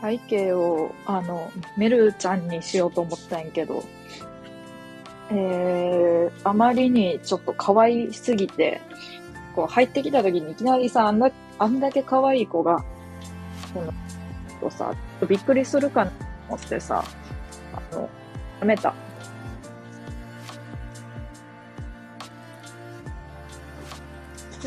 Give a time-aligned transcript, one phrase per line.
[0.00, 3.84] 背景を、あの、メルちゃんにしようと思ったんやけど、
[5.30, 8.80] えー、あまりにちょっと可愛すぎて、
[9.54, 12.84] こう入ってきた時にいきなりさ、あんだあんだけ可愛い子が、
[13.72, 13.92] この、
[14.60, 14.94] とさ、
[15.26, 16.16] びっくりするかなと
[16.48, 17.02] 思ってさ、
[17.72, 18.08] あの、
[18.60, 18.94] やめた。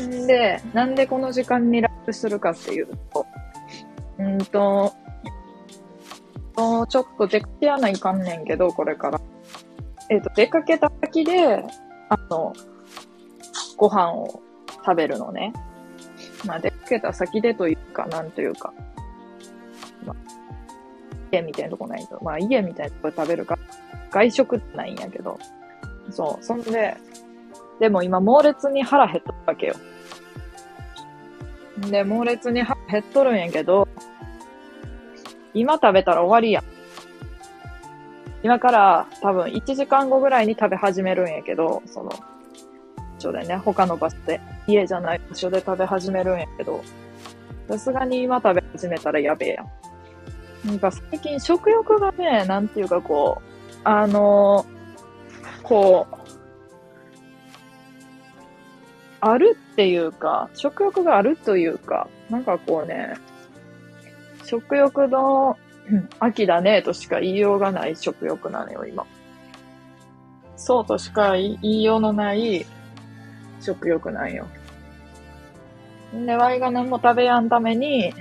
[0.06, 3.26] んで、なんでこの時間にラップするかっていうと、
[4.18, 4.94] うんと、
[6.88, 9.20] ちょっと出かけやないかんねんけど、これから。
[10.08, 11.64] えっ、ー、と、出かけた先で、
[12.08, 12.52] あの、
[13.76, 14.42] ご飯を
[14.84, 15.52] 食べるのね。
[16.44, 18.72] まあ、出かけた先でというか、なんというか、
[20.04, 20.16] まあ、
[21.32, 23.58] 家みたいなとこないと、まあ、家みたいなとこで食べるか、
[24.10, 25.38] 外食ないんやけど、
[26.10, 26.96] そう、そんで、
[27.78, 29.74] でも今猛烈に腹減ったわけよ。
[31.90, 33.88] で、猛烈に腹減っとるんやけど、
[35.54, 36.64] 今食べたら終わりやん。
[38.42, 42.16] 今から多分1時間後ぐらいに食べ始めるんやけど、その、場
[43.18, 46.82] 所でね、他の場所で、家じゃない場所で食べ始めるんやけど、
[47.68, 50.68] さすがに今食べ始めたらやべえやん。
[50.68, 56.16] なんか最近食欲がね、なんていうかこう、あのー、こう、
[59.20, 63.14] あるっていうか、食欲があるというか、なんかこうね、
[64.50, 65.56] 食欲の
[66.18, 69.06] 秋だねとしか言いようがない食欲なのよ、今。
[70.56, 72.66] そうとしか言いようのない
[73.60, 74.48] 食欲なんよ。
[76.12, 78.12] で、ワイが何も食べやんために、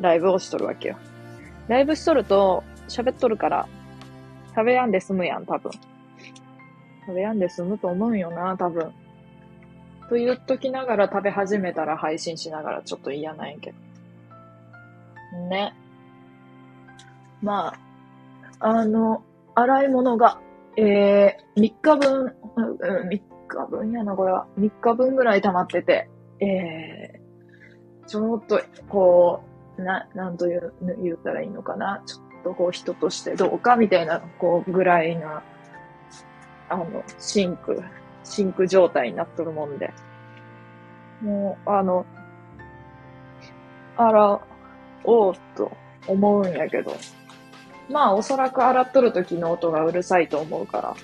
[0.00, 0.96] ライブをしとるわけよ。
[1.66, 3.66] ライブしとると、喋っとるから、
[4.50, 5.72] 食べやんで済むやん、多分。
[7.04, 8.92] 食べやんで済むと思うんよな、多分。
[10.08, 13.85] と言っときながら食べ始めたら配信しながらちょっと嫌なんやけど。
[15.48, 15.74] ね。
[17.42, 17.74] ま
[18.60, 19.22] あ、あの、
[19.54, 20.40] 洗い物が、
[20.76, 22.60] えー、3日分、う
[23.04, 24.46] ん、3日分やな、これは。
[24.58, 26.08] 3日分ぐらい溜まってて、
[26.40, 29.42] えー、ちょっと、こ
[29.78, 32.02] う、な、なんと言う、言ったらいいのかな。
[32.06, 35.42] ちょっとこう人としてどうかみたいな、こう、ぐらいな、
[36.68, 37.82] あの、シンク
[38.26, 39.92] シンク状態になっとるもんで。
[41.22, 42.04] もう、あの、
[43.96, 44.40] 洗
[45.06, 45.72] おうと
[46.06, 46.94] 思うんやけど。
[47.88, 50.96] まあ、おそらく洗っとる時の音がうるさいと思うか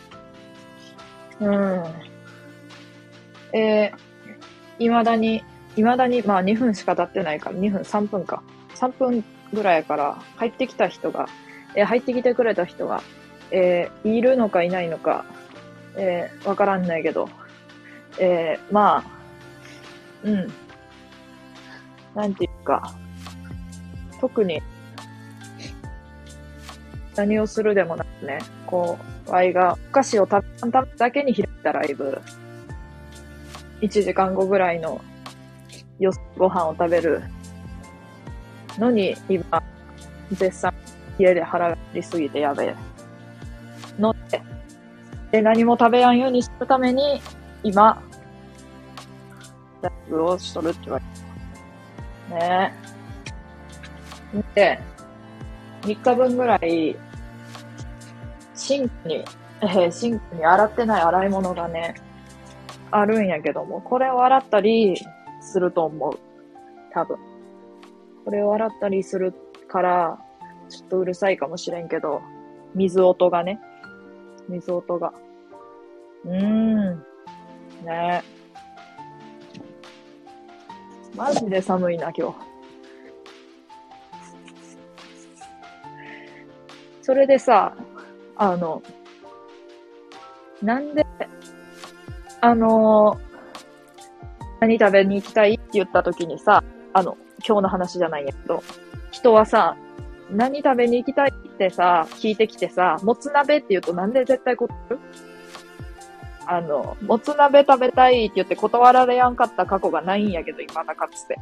[1.41, 1.49] ら。
[1.49, 1.85] うん。
[3.53, 3.97] えー、
[4.79, 5.45] 未だに、
[5.77, 8.43] 未だに、まあ2分しか経ってないから、2分、3分か。
[8.75, 11.29] 3分ぐらいから入ってきた人が、
[11.77, 13.03] えー、入ってきてくれた人が、
[13.51, 15.25] えー、いるのかいないのか、
[15.97, 17.29] えー、わからんないけど、
[18.19, 19.05] えー、まあ、
[20.25, 20.53] うん。
[22.15, 22.95] なんていうか、
[24.23, 24.63] 特に、
[27.17, 28.97] 何をするでもなくね、こ
[29.27, 32.23] う、ワイがお菓子を食べただけに開いたライブ、
[33.81, 35.01] 1時間後ぐらいの
[35.99, 37.25] よご飯を食べる。
[38.79, 39.61] のに、今、
[40.31, 40.73] 絶賛
[41.19, 42.77] 家で腹減りすぎてやべえ。
[43.99, 44.41] ので、
[45.33, 47.21] で、何も食べやんようにするために、
[47.65, 48.01] 今、
[49.83, 51.05] ライブをしとるって言われ
[52.31, 52.37] た。
[52.37, 52.73] ね。
[52.79, 52.82] え
[54.55, 54.79] で、
[55.83, 56.97] 3日分ぐらい、
[58.55, 59.25] シンクに、
[59.61, 61.95] えー、シンクに洗ってない洗い物がね、
[62.91, 64.97] あるんやけども、これを洗ったり
[65.41, 66.19] すると思う。
[66.93, 67.19] 多分。
[68.25, 69.35] これを洗ったりする
[69.69, 70.19] から、
[70.69, 72.23] ちょっとうるさいかもしれんけど、
[72.75, 73.61] 水音がね。
[74.49, 75.13] 水音が。
[76.25, 77.05] うーん。
[77.85, 78.23] ね
[81.17, 82.52] マジで寒いな、今日。
[87.03, 87.75] それでさ、
[88.37, 88.83] あの、
[90.63, 91.05] なんで、
[92.41, 93.21] あの
[94.61, 96.63] 何食べに行きたいって言った時にさ、
[96.93, 97.17] あの、
[97.47, 98.63] 今日の話じゃないんやけど、
[99.11, 99.77] 人はさ、
[100.31, 104.99] 何食べに行きたいってさ、聞いてきてさ、もつ鍋って言うとなんで絶対断る
[106.47, 111.39] あの、もつ鍋食べたいって言って断られやんかった過去がないんやけど、今だかつて。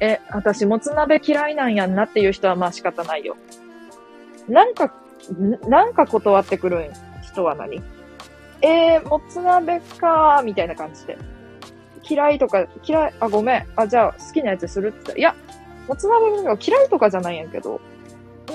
[0.00, 3.36] え、私、もつ鍋嫌いなんやんなっていう人はまあ仕方ないよ。
[4.48, 4.92] なんか、
[5.68, 6.90] なんか断ってくる
[7.22, 7.82] 人は何？
[8.62, 11.18] えー、もつ鍋かー、みたいな感じで。
[12.08, 13.66] 嫌いとか、嫌い、あ、ごめん。
[13.76, 15.34] あ、じゃあ好きなやつするって、いや、
[15.88, 17.80] もつ鍋が嫌いとかじゃないんやけど、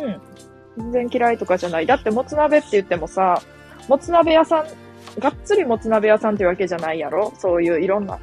[0.01, 0.91] うん。
[0.91, 1.85] 全然嫌いとかじゃない。
[1.85, 3.41] だってもつ鍋って言ってもさ、
[3.87, 4.67] もつ鍋屋さん
[5.19, 8.19] がっつりもつ鍋屋さんってわけじゃないやろそういういろんな、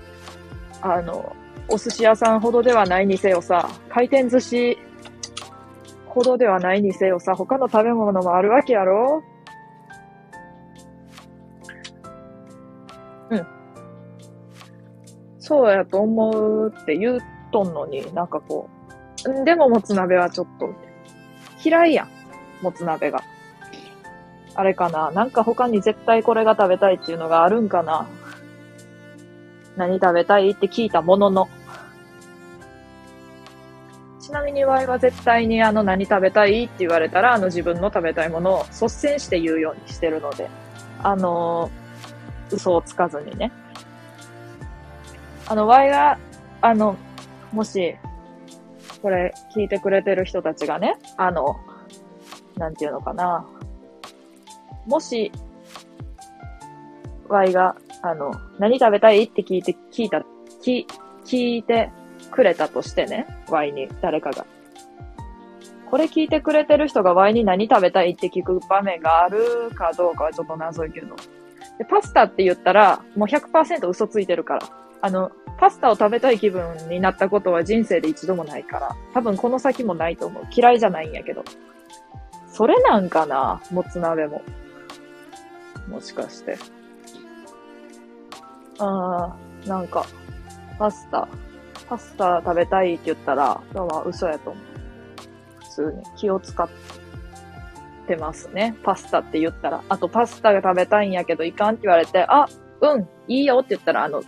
[0.81, 1.35] あの、
[1.69, 4.79] お寿司屋さんほどではないにせよさ、回転寿司
[6.17, 9.23] ほどではないにせよさ、他の食べ物もあるわけやろ？
[13.29, 13.47] うん。
[15.39, 17.23] そうやと思うって言う
[17.53, 18.71] とんのに、なんかこ
[19.27, 20.71] う、んでももつ鍋はちょっと、
[21.63, 22.09] 嫌いやん。
[22.63, 23.23] もつ鍋が。
[24.55, 25.11] あれかな？
[25.11, 28.09] なんか他に絶対これが食べたいっていうのがあるんかな？
[29.77, 31.49] 何食べたいって聞いたものの。
[34.27, 40.51] ちなみにワイは絶対にあの何食べたいって言われたらあの自分の食べたいものを率先して言うようにしてるので、
[41.01, 43.53] あのー、嘘をつかずにね。
[45.47, 46.19] あの、ワイが、
[46.61, 46.97] あの、
[47.53, 47.97] もし、
[49.01, 51.55] これ聞いてくれてる人たちがね、あの、
[52.57, 53.47] なんていうのかな。
[54.87, 55.31] もし、
[57.29, 60.25] ワイが、あの、何食べたいって聞いて、聞いた、
[60.65, 60.85] 聞、
[61.25, 61.93] 聞いて
[62.37, 64.47] くれたとしてね、ワイに、誰かが。
[65.91, 71.17] これ聞いてくれてる人がワイに何食べたいって聞く場面があるかどうかはちょっと謎いけど。
[71.79, 74.69] で、パスタって言ったら、もう100%嘘ついてるから。
[75.01, 80.45] あの、パスタを食べたい気分になったことは人生で一度もないから、多分この先もないと思う。
[80.55, 81.45] 嫌いじゃないんやけど。
[82.49, 83.61] それなんかな？
[83.71, 84.43] もつ鍋も。
[85.89, 86.59] もしかして。
[88.79, 90.05] あー、なんか、
[90.79, 91.29] パスタ、
[91.89, 94.65] パスタ食べたいって言ったら、今日は嘘やと思う。
[95.61, 96.69] 普通に気を使っ
[98.07, 98.77] てますね。
[98.83, 99.83] パスタって言ったら。
[99.89, 102.49] あとパスタが食べたいんやけどいかんって言われて、あ、
[102.81, 104.23] うん、いいよって言ったら、あの、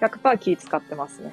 [0.00, 1.32] 100%気使ってますね。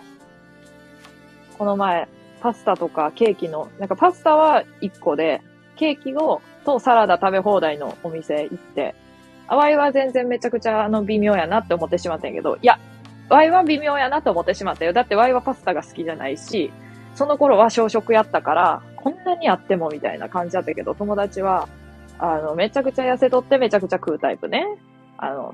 [1.57, 2.07] この前、
[2.41, 5.41] パスタとかケーキの、なんかパスタは1個で、
[5.75, 8.95] ケーキを、とサラダ食べ放題のお店行って、
[9.47, 12.79] あわいは全然めちゃくちゃあの微妙やなって思ってしまったんやけど、いや、
[13.29, 14.93] ワイは微妙やなと思ってしまったよ。
[14.93, 16.71] だってワイはパスタが好きじゃないし、
[17.15, 21.67] その頃は小食やったから、こんなにあってもみたいな感じだったけど、友達は、
[22.19, 24.65] あの、めちゃくちゃ痩せとってめちゃくちゃ食うタイプね。
[25.17, 25.53] あの、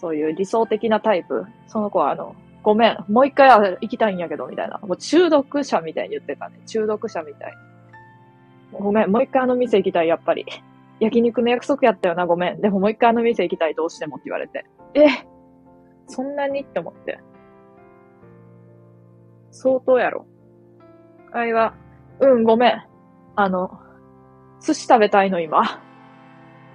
[0.00, 1.44] そういう理想的なタイプ。
[1.66, 4.78] その子はあの、ごめん、もう一回行きたいんやけど、みたいな。
[4.78, 6.58] もう中毒者みたいに言ってたね。
[6.66, 7.52] 中毒者みたい。
[8.72, 10.44] ごめん、もう一回あの店行きたい、やっぱり。
[11.00, 12.60] 焼肉の約束やったよな、ごめん。
[12.60, 14.64] でももう一回あの店行きたい、どうしてもって言われて。
[14.94, 15.06] え
[16.08, 17.20] そんなにって思って。
[19.50, 20.26] 相当やろ。
[21.32, 21.74] あいは、
[22.20, 22.86] うん、ごめん。
[23.36, 23.80] あの、
[24.60, 25.82] 寿司食べたいの、今。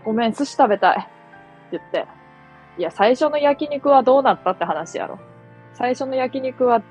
[0.05, 0.97] ごめん、寿司食べたい。
[0.97, 1.01] っ
[1.71, 2.07] て言って。
[2.77, 5.19] いや、最初の焼肉はどうなったって話やろ。
[5.73, 6.81] 最初の焼肉は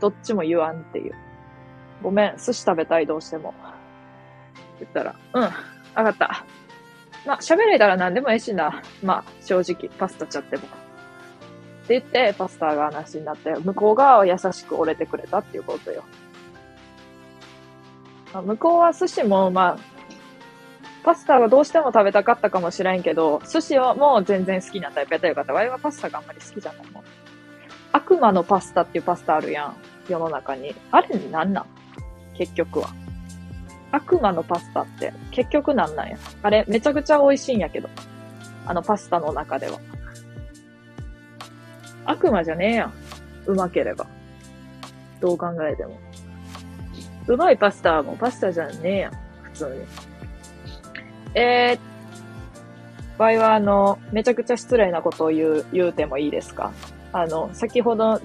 [0.00, 1.14] どっちも言わんっていう。
[2.02, 3.54] ごめん、寿司食べたいどうしても。
[4.78, 5.50] 言ったら、うん、わ
[5.94, 6.44] かった。
[7.26, 8.82] まあ、喋れたら何でもええしな。
[9.02, 10.62] まあ、正直、パスタちゃっても。
[11.84, 16.02] って言って、パスタが話になって、向こう側は優しく折れてくれたっていうことよ。
[18.32, 19.78] 向こうは寿司も、まあ、
[21.04, 25.52] パスタはどうしても食べたかったかもしれんけど、寿司はもう全然好きなタイプやったよかった。
[25.52, 27.04] ワイはパスタがあんまり好きじゃないもん。
[27.92, 29.76] 悪魔のパスタっていうパスタあるやん。
[30.08, 30.74] 世の中に。
[30.90, 31.66] あれなんなん？
[32.34, 32.88] 結局は。
[33.92, 36.16] 悪魔のパスタって結局なんなんや。
[36.42, 37.88] あれめちゃくちゃ美味しいんやけど。
[38.66, 39.78] あのパスタの中では。
[42.04, 42.92] 悪魔じゃねえやん。
[43.46, 44.06] うまければ。
[45.20, 45.98] どう考えても。
[47.26, 49.12] うまいパスタもパスタじゃねえやん。
[49.42, 49.86] 普通に。
[51.34, 56.72] えー、場合は、あの、めちゃくちゃ失礼なことを言う、言うてもいいですか？
[57.12, 58.20] あの、先ほど、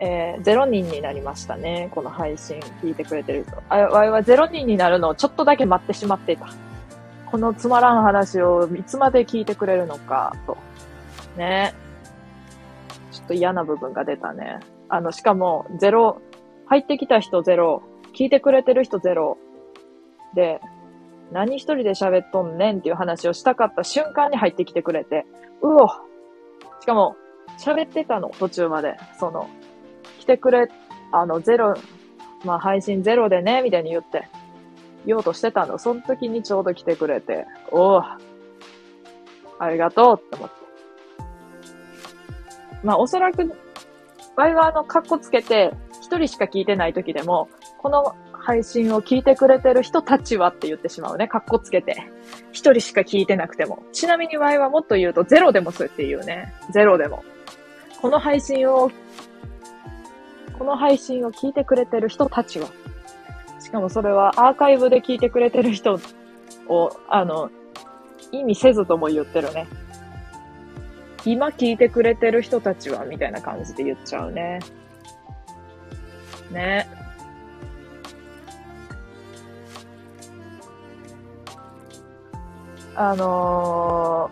[0.00, 1.90] えー、0人になりましたね。
[1.92, 3.62] この配信聞いてくれてる人。
[3.68, 6.48] あ、わいは0人になるのをちょっとだけ待ってしまっていた。
[7.26, 10.56] このつまらん話をいつまで聞いてくれるのか、と。
[11.36, 11.74] ね。
[13.18, 14.60] ちょっと嫌な部分が出たね。
[14.88, 16.20] あの、しかも、ゼロ、
[16.66, 17.82] 入ってきた人ゼロ、
[18.14, 19.38] 聞いてくれてる人ゼロ。
[20.34, 20.60] で、
[21.32, 25.26] 何一人で喋っとんねんっていう話をしたかった瞬間に入ってきてくれて、
[25.62, 25.88] うお
[26.80, 27.16] しかも、
[27.58, 28.96] 喋ってたの、途中まで。
[29.18, 29.48] その、
[30.20, 30.68] 来てくれ、
[31.10, 31.74] あの、ゼロ、
[32.44, 34.28] まあ、配信ゼロでね、みたいに言って、
[35.06, 35.78] 言おうとしてたの。
[35.78, 38.02] その時にちょうど来てくれて、おお
[39.58, 40.57] ありがとうって思って。
[42.82, 43.52] まあ、おそらく、
[44.36, 51.28] ワイはあの、カッコつけて、一人しか聞いてない時でも、この配信を聞いてくれてる人たちはって言ってしまうね。
[51.28, 52.10] かっこつけて。
[52.52, 53.82] 一人しか聞いてなくても。
[53.92, 56.54] ちなみに Y はもっと言うとゼロでもそうやって言うね。
[56.70, 57.24] ゼロでも。
[58.00, 58.90] この配信を、
[60.58, 62.68] この配信を聞いてくれてる人たちは。
[63.60, 66.00] しかもそれはアーカイブで聞いてくれてる人
[66.68, 67.50] を、あの、
[68.32, 69.66] 意味せずとも言ってるね。
[71.24, 74.60] 今聞いてくれてる人たちは、みたいな感じで言っちゃうね。
[76.50, 76.88] ね。
[82.94, 84.28] あの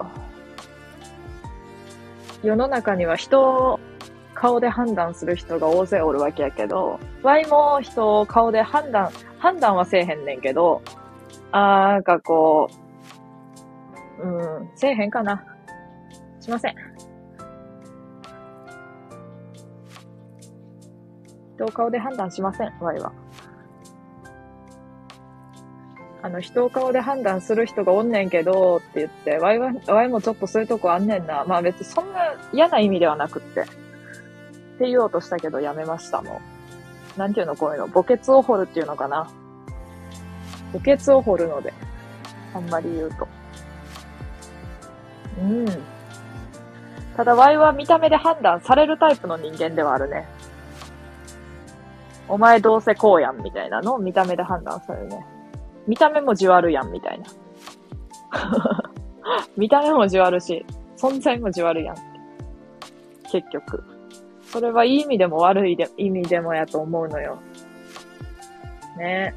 [2.42, 3.80] ー、世の中には人を
[4.34, 10.82] 顔で判断する人が大勢おるわけやけど、ワイも人を顔で判断、判断はせえへんねんけど、
[11.52, 12.68] あーなんかこ
[14.18, 15.55] う、うん、せえへんかな。
[16.46, 16.74] しません。
[21.56, 23.12] 人を顔で判断しません、ワイは。
[26.22, 31.44] あの、人を顔で判断する人がおんねんけど、って言って、ワイは、ワイもちょっとそういうとこあんねんな。
[31.44, 33.62] まあ別にそんな嫌な意味ではなくって。
[33.62, 33.64] っ
[34.78, 36.40] て言おうとしたけどやめました、も
[37.16, 37.18] う。
[37.18, 37.88] なんていうの、こういうの。
[37.88, 39.28] 墓穴を掘るっていうのかな。
[40.72, 41.72] 墓穴を掘るので。
[42.54, 43.26] あんまり言うと。
[45.40, 45.95] うん。
[47.16, 50.26] ただ、ワイは見た目で判断されるタイプの人間ではあるね。
[52.28, 55.24] お前どうせこうやん、みたいなのを見た目で判断されるね。
[55.86, 57.26] 見た目もじわるやん、みたいな。
[59.56, 60.66] 見た目もじわるし、
[60.98, 61.96] 存在もじわるやん。
[63.30, 63.82] 結局。
[64.42, 67.38] それはいい意味でも悪いで意味でもやと思うのよ。
[68.96, 69.34] ね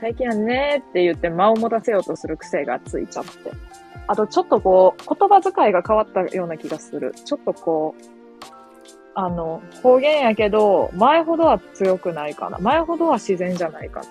[0.00, 3.71] 最近はねって言って間を持たせようとする癖がついちゃって。
[4.06, 7.14] あとちょっとこう、言葉遣いが変わったような気がする。
[7.24, 8.04] ちょっとこう、
[9.14, 12.58] あの、方言やけど、前ほどは強くないかな。
[12.58, 14.06] 前ほどは自然じゃないかな。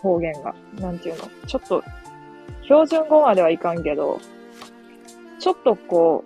[0.00, 0.54] 方言が。
[0.78, 1.28] なんていうの？
[1.46, 1.82] ちょっと、
[2.62, 4.20] 標準語まではいかんけど、
[5.38, 6.24] ちょっとこ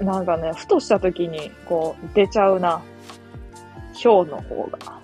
[0.00, 2.82] う、なんかね、ふとした時に、こう、出ちゃうな。
[4.04, 5.00] 表の方が。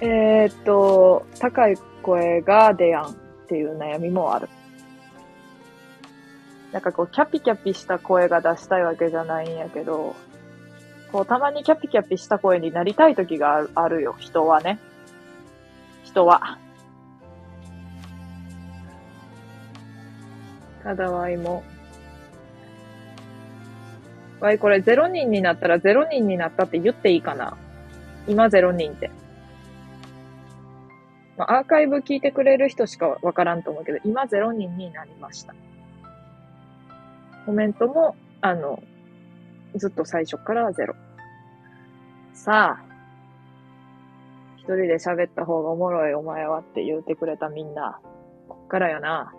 [0.00, 3.14] えー、っと、高い声が出やんっ
[3.48, 4.48] ていう悩みもある。
[6.72, 10.14] なんかこう、キャピキャピした声が出したいわけじゃないんやけど、
[11.10, 14.78] こう、たまにキャピキャピした声になりたい時があるよ、人はね。
[16.04, 16.58] 人は。
[20.84, 21.64] ただわいも。
[24.40, 27.56] わいこれ0人になったら0人になったって言っていいかな
[28.28, 29.10] 今0人って。
[31.38, 35.54] まあ、アーカイブ聞いてくれる人しかわからんと思うけど、今0人になりました。
[37.46, 38.82] コメントも、あの、
[39.76, 40.96] ずっと最初からゼロ。
[42.34, 42.84] さあ、
[44.56, 48.00] 一人で喋った方がおもろいお前はって言うてくれたみんな、
[48.48, 49.32] こっからやな。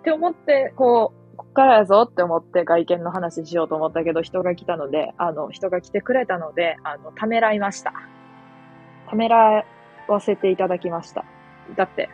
[0.00, 7.92] って思って、こう、こっからやぞって思って外見の話しようと思ったけど、人が来たので、あの、人が来てくれたので、あの、ためらいました。
[9.10, 9.64] ためら
[10.08, 11.24] わせていただきました。
[11.76, 12.08] だって、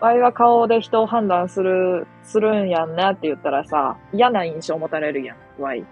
[0.00, 5.84] ワイは顔で人を判断する、するんやんなって言ったらさ、嫌な印象持たれるやん、ワイ。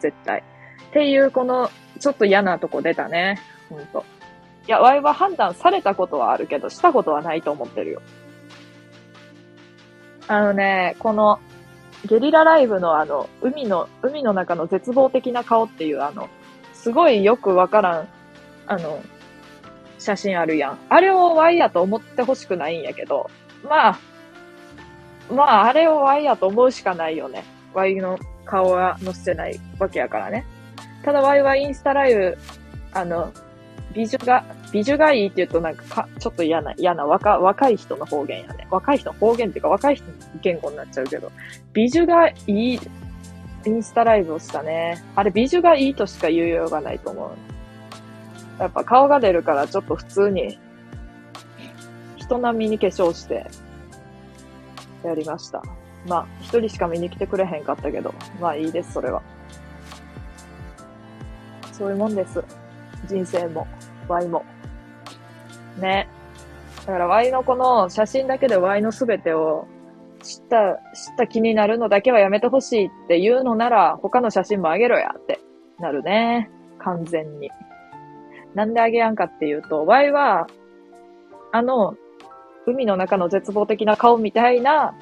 [0.00, 0.42] 絶対。
[0.90, 3.38] っていう、この、ちょっと嫌なとこ出たね。
[3.70, 4.04] ほんと。
[4.66, 8.02] いや、ワイは判断されたことはあるけど、したことはないと思ってるよ。
[10.28, 11.38] あのね、この、
[12.06, 16.28] ゲリラライブのあの、海の、海の中の絶望的な顔っていうあの、
[16.72, 18.08] すごいよくわからん、
[18.66, 19.00] あの、
[20.02, 20.78] 写真あるやん。
[20.88, 23.30] あれをワイやと思ってほしくないんやけど、
[23.64, 23.98] まあ、
[25.30, 27.44] まあ、あれをワイやと思うしかないよね。
[27.72, 30.44] ワイの顔は載せてないわけやからね。
[31.04, 32.38] ただワイはインスタライブ、
[32.92, 33.32] あの、
[33.94, 38.66] 美女が、美女がいいって言うとなんかか、ちょっと嫌な、嫌な若、若い人の方言やね。
[38.70, 41.30] 若い人の方言っていうか若い人の言語になっちゃうけど、
[41.72, 42.80] 美女がいい、
[43.64, 45.02] インスタライブをしたね。
[45.14, 47.30] あれ美女がいいとしか言うようがないと思う。
[48.58, 50.58] やっぱ顔が出るからちょっと普通に
[52.16, 53.46] 人並みに化粧して、
[55.04, 55.62] やりました。
[56.06, 59.22] まあ、一人しか見に来てくれへんかったけど、まあいいです、それは。
[61.72, 62.42] そういうもんです。
[63.06, 63.66] 人生も、
[64.08, 64.44] Y も。
[65.78, 66.08] ね。
[66.86, 69.66] だから Y のこの写真だけで Y のすべてを
[70.22, 75.40] 知った、知った気になるのだけはやめてほしいって言うのなら、他の写真もあげろやって
[75.78, 76.50] なるね。
[76.78, 77.50] 完全に。
[78.54, 80.46] なんであげやんかっていうと、Y は、
[81.52, 81.96] あの、
[82.66, 84.94] 海の中の絶望的な顔みたいな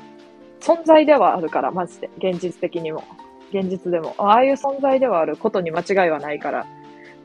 [0.60, 2.10] 存在ではあるから、マジで。
[2.18, 3.04] 現実的にも。
[3.52, 4.14] 現実でも。
[4.18, 6.66] ああいう存在ではあることに間違いはないから。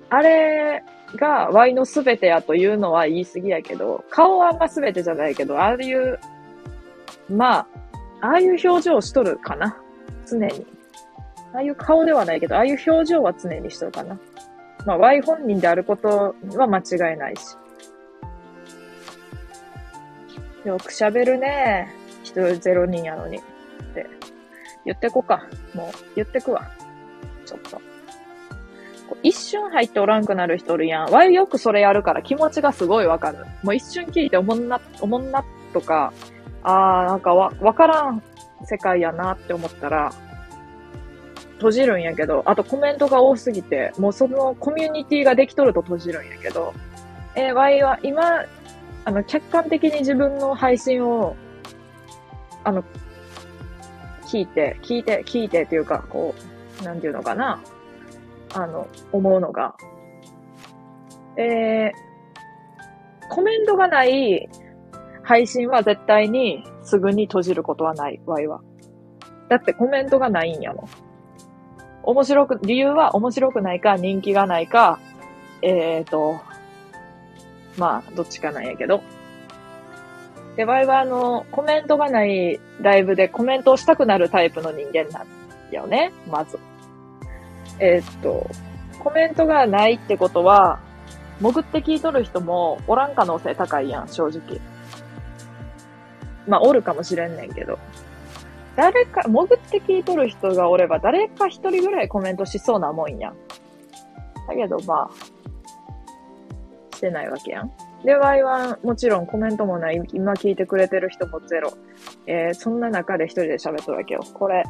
[0.09, 0.83] あれ
[1.15, 6.19] が Y の全てやというのは言い過ぎやけど、顔はあんま全てじゃないけど、ああいう、
[7.29, 7.67] まあ、
[8.21, 9.77] ああいう表情をしとるかな。
[10.27, 10.65] 常に。
[11.53, 14.17] ああいう顔ではないけど、ああいう表情は常にしとるかな。
[14.85, 17.57] まあ、Y 本人であることは間違いないし。
[20.65, 21.93] よく喋るね。
[22.23, 23.37] 人ゼロ人やのに。
[23.37, 23.41] っ
[23.93, 24.07] て
[24.85, 25.47] 言ってこか。
[25.73, 26.69] もう言ってくわ。
[27.45, 27.81] ちょっと。
[29.21, 31.11] 一瞬入っておらんくなる人おるやん。
[31.11, 33.39] わいよくそれやるから気持ちがすごいわかる。
[33.63, 36.13] もう一瞬聞いておもんな、おもんなとか、
[36.63, 38.23] あーなんかわ、わからん
[38.63, 40.11] 世界やなって思ったら、
[41.55, 46.73] 閉じるんやけど、あとコメントが多すぎて、もうそのコミュニティができとると閉じるんやけど、
[47.35, 48.45] えー、ワイは今、
[49.05, 51.35] あの、客観的に自分の配信を、
[52.63, 52.83] あの、
[54.27, 56.33] 聞いて、聞いて、聞いてっていうか、こ
[56.81, 57.61] う、なんていうのかな、
[58.53, 59.75] あの、思うのが、
[61.37, 61.91] えー、
[63.29, 64.49] コメントがない
[65.23, 68.61] 配信は絶対にすぐに閉じることはない、ワイは。
[69.49, 71.04] だってコメントがないんやもん。
[72.05, 74.99] 面白く、理由は面白くないか、人気がないか、
[75.61, 76.39] えっ、ー、と、
[77.77, 79.01] まあ、どっちかなんやけど。
[80.55, 85.27] で、ワイはあの、コメントがないライブでコメントをしたくなるタイプの人間なん
[85.71, 86.59] だよね、まず。
[87.79, 88.49] えー、っと、
[88.99, 90.79] コメントがないってことは、
[91.41, 94.61] 潜って聞いとる人もおらん可能性高いやん、正直。
[96.47, 97.77] まあ、おるかもしれんねんけど。
[98.75, 103.35] 誰か、潜って聞いとる人がおれば、誰か一人ぐらいコメントしそうなもんやん。
[104.47, 107.71] だけど、まあ、してないわけやん。
[108.03, 111.71] で、ワイはもちろんコメントもない、今聞いてくれてる人もゼロ。
[112.27, 114.21] えー、そんな中で一人で喋っとるわけよ。
[114.33, 114.63] これ、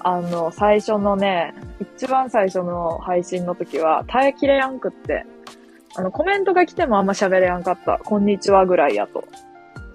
[0.00, 5.26] あの、最初のね、一番最初の配信の時は耐えきれやんくって、
[5.96, 7.98] あの、コメントが来てもあんま喋れやんかった。
[7.98, 9.24] こんにちはぐらいやと。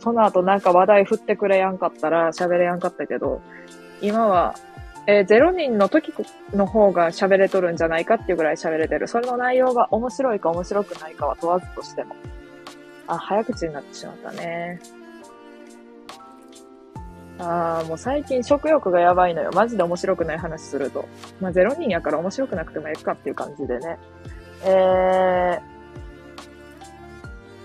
[0.03, 3.41] その後なんか話題振ってくれやんかったら喋れやんかったけど、
[4.01, 4.55] 今は、
[5.07, 6.13] えー、0人の時
[6.53, 9.07] の方が喋れとるんじゃないかっていうぐらい喋れてる。
[9.07, 12.15] それの内容が面白いか面白くないかは問わずとしても。
[13.07, 14.81] あ、早口になってしまったね。
[17.39, 19.51] ああ、もう最近食欲がやばいのよ。
[19.53, 21.07] マジで面白くない話すると。
[21.39, 23.97] まあ、0人やから面白くなくてもええかっていう感じでね。
[24.65, 25.72] えー、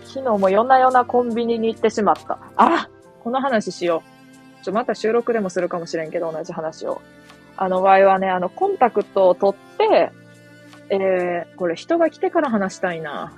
[0.09, 2.39] 昨日も夜な夜なコンビニに行ってしまった。
[2.57, 2.89] あら
[3.23, 4.03] この話しよ
[4.61, 4.65] う。
[4.65, 7.03] ちょ、また収録でもするかもしれんけど、同じ話を。
[7.57, 10.11] あの場合はね、あの、コンタクトを取って、
[10.91, 13.35] えー、これ人が来てから話したいな。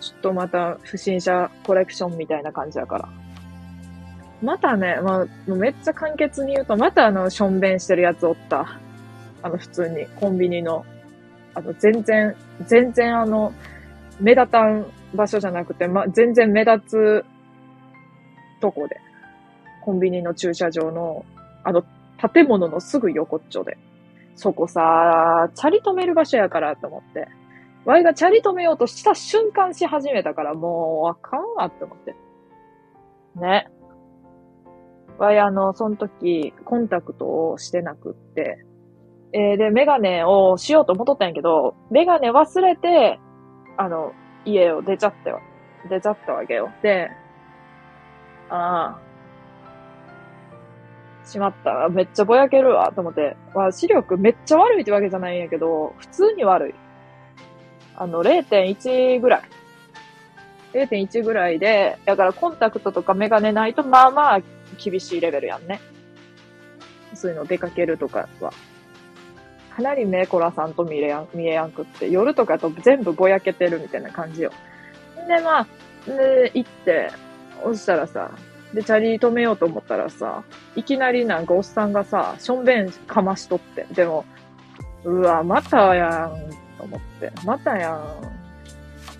[0.00, 3.08] ちょっとまた不審者コレクションみたいな感じやから。
[4.42, 8.78] またね、まあ、めっちゃ簡潔に言うと、またあの、しょんべんしてるやつおった。
[9.42, 10.84] あの、普通に、コンビニの。
[11.54, 12.34] あの、全然、
[12.66, 13.52] 全然あの、
[14.20, 17.24] 目立たん場所じゃなくて、ま、全然目立つ
[18.60, 19.00] とこで。
[19.84, 21.24] コンビニの駐車場の、
[21.62, 21.84] あの、
[22.32, 23.78] 建物のすぐ横っちょで。
[24.34, 27.28] そこさ、チャリ止める場所やからと思って。
[27.84, 32.16] ワイがチャリ止めようとした瞬間し始めたから、もう、あかんわって思って。
[33.36, 33.68] ね。
[35.18, 38.64] ワイあの、その時、コンタクトをしてなくって、
[39.32, 43.20] えー、で、メガネをしようと思っとったんやけど、メガネ忘れて、
[43.76, 44.12] あの、
[44.44, 45.40] 家を出ちゃったよ。
[45.88, 46.70] 出ちゃったわけよ。
[46.82, 47.10] で、
[48.48, 48.98] ああ、
[51.26, 51.88] しまった。
[51.88, 53.36] めっちゃぼやけるわ、と思って。
[53.54, 56.74] まあ、視力めっちゃ悪いってわけじゃないんやけど、普通に悪い。
[57.96, 59.42] あの、0.1ぐらい。
[60.72, 64.40] 0.1ぐらいで、だからコンタクトとかメガネないと、まあまあ
[64.78, 65.80] 厳しいレベルやんね。
[67.14, 68.52] そういうの出かけるとかは。
[69.76, 74.50] かなり目凝らさんと見れやん、見えやんくって、夜とかと全部ぼやけてるみたいな感じよ。
[75.28, 75.66] で、まあ、
[76.06, 77.10] で、行って、
[77.62, 78.30] そしたらさ、
[78.72, 80.44] で、チャリ止めようと思ったらさ、
[80.76, 83.86] いきなりなんかおっさんがさ、しょんべんかましとって。
[83.92, 84.24] でも、
[85.04, 87.30] うわ、またやん、と思って。
[87.44, 88.02] またやん。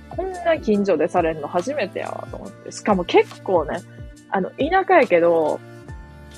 [0.08, 2.72] こんな近所でされんの初めてやわ、と思って。
[2.72, 3.80] しかも結構ね、
[4.30, 5.60] あの、田舎やけど、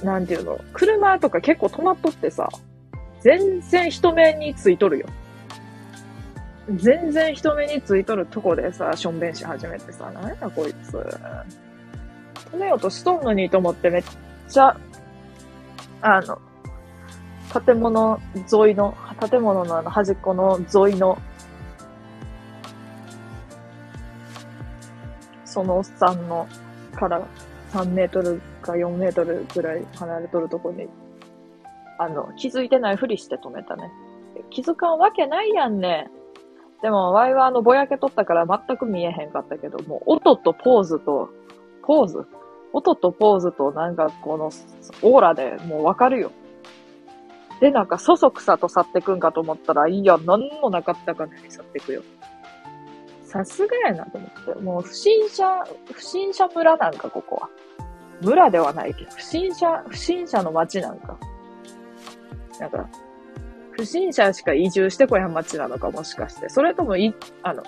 [0.02, 2.48] なんていうの、車とか結構止まっとってさ、
[3.20, 5.06] 全然人目についとるよ。
[6.76, 10.98] 全然人目についとるとこでさ、しょんべんし始めてさ、なんやこいつ。
[12.52, 14.04] 止めようとしとんのにと思ってめっ
[14.48, 14.78] ちゃ、
[16.02, 16.38] あの、
[17.64, 18.94] 建物沿いの、
[19.30, 21.18] 建物のあの端っこの沿いの、
[25.44, 26.46] そのおっさんの
[26.94, 27.26] から
[27.72, 30.86] 3メートルか4メートルぐらい離れとるとこに
[31.98, 33.92] あの、気づいてないふりして止めたね。
[34.50, 36.10] 気づかんわけないやんね。
[36.80, 41.28] でも、ワイはあの、ぼやけとったから全く見えへんかったけど、もう、音とポーズと、
[41.82, 42.26] ポーズ？
[42.72, 44.50] 音とポーズとなんかこの、
[45.02, 46.30] オーラでもうわかるよ。
[47.60, 52.02] で、なんか、そそくさと去ってくんかと思ったら、いや、なんもなかったかのように去ってくよ。
[53.24, 54.62] さすがやなと思って。
[54.62, 57.48] もう、不審者、不審者村なんか、ここは。
[58.20, 61.16] 村ではないけど、不審者、不審者の街なんか。
[62.60, 62.88] なんか、
[63.72, 66.48] 不審者しか移住してこやん街なのかもしかして。
[66.48, 67.62] それともい、あの、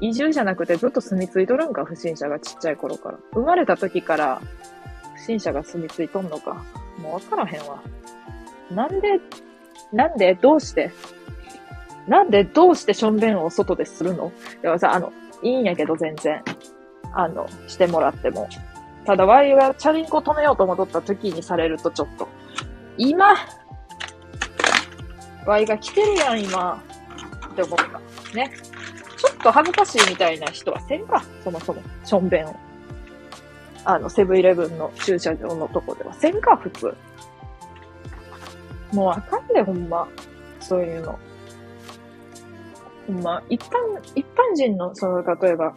[0.00, 3.18] 移住じゃなくてずっと住み着いとるんか、不審者がちっちゃい頃から。
[3.34, 4.40] 生まれた時から
[5.14, 6.64] 不審者が住み着いとんのか。
[6.98, 7.82] もうわからへんわ。
[8.70, 9.20] なんで、
[9.92, 10.92] なんでどうして
[12.06, 14.32] なんでどうしてしょんべんを外でするの？
[14.62, 16.42] でもさ、あの、いいんやけど全然。
[17.12, 18.48] あの、してもらっても。
[19.04, 22.28] ただ、ワイがチャリンコ止めようと思っとった時にされるとちょっと、
[22.96, 23.34] 今、
[25.46, 26.82] ワイが来てるやん、今。
[27.52, 28.34] って思った。
[28.36, 28.52] ね。
[29.16, 31.82] ちょっと恥ずかしいみたいな人はせんか、そもそも。
[32.04, 32.56] しょんべんを。
[33.84, 36.94] あの、セブンイレブンの駐車場のとこではせんか、普通。
[38.92, 40.06] もうあかんで、ほんま。
[40.60, 41.18] そういうの。
[43.06, 43.68] ほんま、一般、
[44.14, 45.74] 一般人の、その、例えば、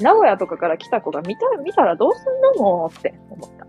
[0.00, 3.66] 名古屋とかから来た子が見た、見たらどうすんのもうって思った。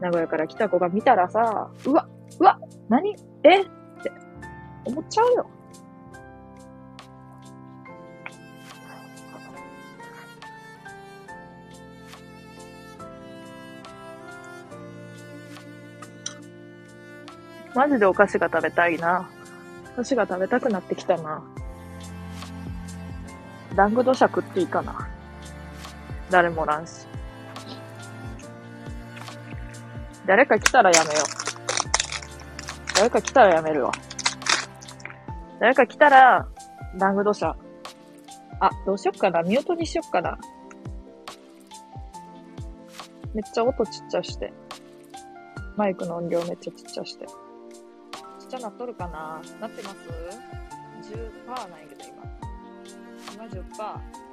[0.00, 2.08] 名古屋から来た子が見たらさ、うわ、
[2.40, 3.14] うわ、何？
[3.44, 3.64] え？
[4.84, 5.46] 思っちゃうよ。
[17.74, 19.28] マジでお菓子が食べたいな。
[19.94, 21.42] お菓子が食べたくなってきたな。
[23.74, 25.08] ラングドシャ食っていいかな。
[26.30, 27.06] 誰もおらんし。
[30.26, 31.24] 誰か来たらやめよう。
[32.94, 33.92] 誰か来たらやめるわ。
[35.60, 36.48] 誰か来たら、
[36.98, 37.54] ラングドシャ。
[38.60, 39.42] あ、どうしよっかな。
[39.42, 40.38] ミュートにしよっかな。
[43.34, 44.52] めっちゃ音ちっちゃして。
[45.76, 47.26] マイクの音量めっちゃちっちゃして。
[47.26, 47.34] ちっ
[48.48, 49.96] ちゃなっとるかななってます
[51.10, 52.22] ?10% なんやけど今。
[53.34, 54.24] 今10%。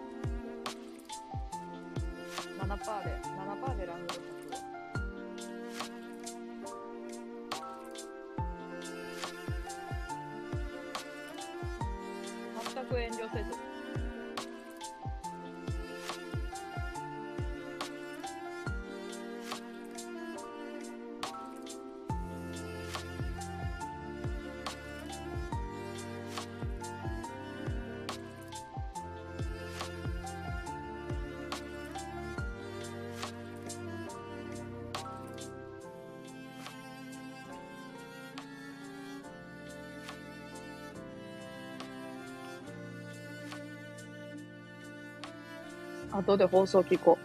[2.61, 3.15] 7%で、
[3.67, 4.40] 7%でラングドシャ
[12.81, 13.70] 全く遠慮せ
[46.31, 47.17] 後で放送聞こ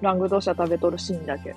[0.00, 0.04] う。
[0.04, 1.54] ラングドシャ食べとるシーンだけ。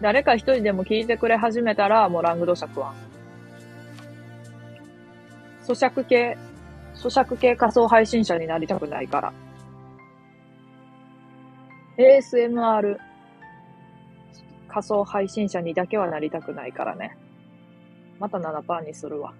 [0.00, 2.94] 誰か一人でも聞いてくれ始めたら、もうラングドシャ食わん。
[5.64, 6.36] 咀嚼系、
[6.94, 9.32] 咀嚼系仮想配信者になりたくないから。
[11.98, 12.98] ASMR
[14.68, 17.16] 仮想配信者にだけはなりたくないからね。
[18.20, 19.32] また7%にするわ。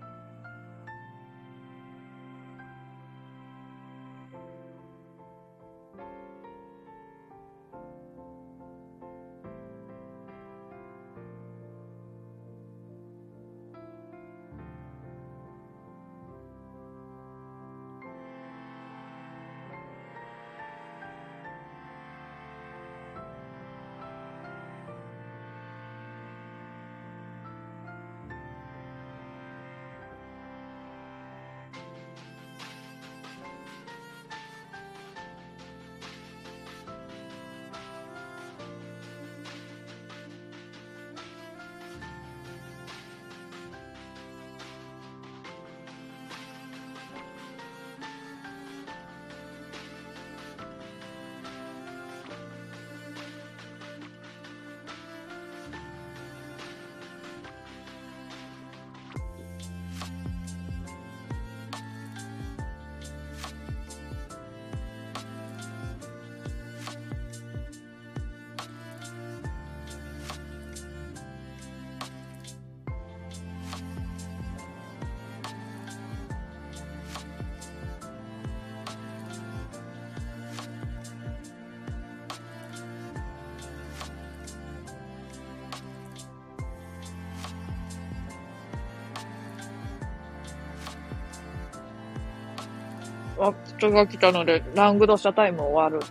[93.79, 96.07] 人が来たので、ラングドシャタイム終わる。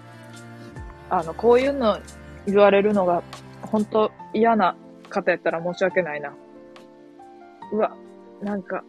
[1.09, 1.99] あの、こういうの
[2.45, 3.23] 言われるのが、
[3.61, 4.75] 本当嫌な
[5.09, 6.33] 方やったら申し訳ないな。
[7.71, 7.95] うわ、
[8.41, 8.83] なんか、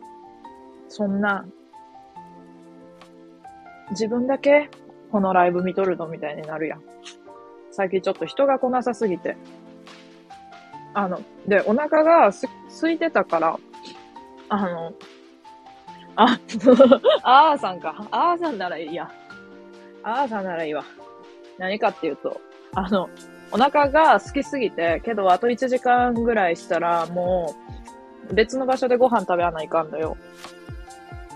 [0.88, 1.46] そんな、
[3.90, 4.68] 自分だけ
[5.10, 6.82] このライブ見とるのみたいになるやん。
[7.70, 9.36] 最近ちょっと人が来なさすぎて、
[10.94, 12.48] あの、で、お腹がす
[12.80, 13.58] 空いてたから、
[14.48, 14.92] あの、
[16.16, 16.38] あ、
[17.22, 18.06] あーさんか。
[18.10, 19.10] あーさんならいいや。
[20.02, 20.84] あーさんならいいわ。
[21.58, 22.40] 何かっていうと、
[22.74, 23.08] あの、
[23.52, 27.54] お腹が好きすぎて、けどあと1時間ぐらいしたら、も
[28.30, 30.16] う、別の場所でご飯食べやないかんのよ。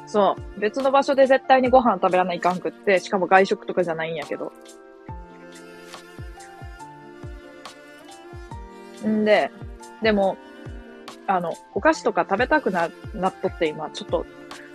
[0.06, 0.60] そう。
[0.60, 4.52] 別の場所で絶対にご飯食べやないかんくって、しかも外食とかじゃないんやけど。
[9.06, 9.50] んで、
[10.02, 10.36] でも、
[11.26, 14.26] あの、お菓子とか食べたくな、なっとって今、ちょっと、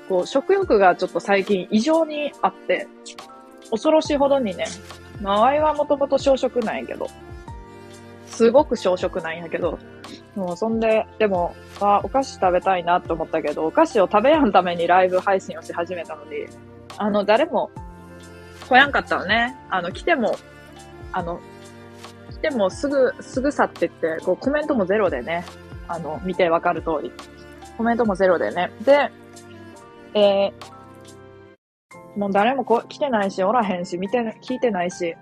[0.07, 2.87] こう、食欲がちょっと最近異常にあって、
[3.71, 4.65] 恐ろしいほどにね、
[5.21, 7.07] 周りはもともと小食なんやけど、
[8.27, 9.79] すごく小食なんやけど、
[10.35, 16.49] もうそんで、でも、あ、お菓子食べたいなと思ったけど、お菓子を食べやんためにライブ配信をし始めたので、
[16.97, 17.71] あの、誰も
[18.67, 19.55] 来やんかったのね。
[19.69, 20.35] あの、来ても、
[21.11, 21.39] あの、
[22.31, 25.45] 来てもすぐ、すぐ去ってって、こうコメントもゼロでね、
[25.87, 27.11] あの、見てわかる通り。
[27.77, 28.71] コメントもゼロでね。
[28.81, 29.11] で、
[30.15, 30.53] え、
[32.15, 35.15] もう誰もこ来てないし、おらへんし、見て、聞いてないし、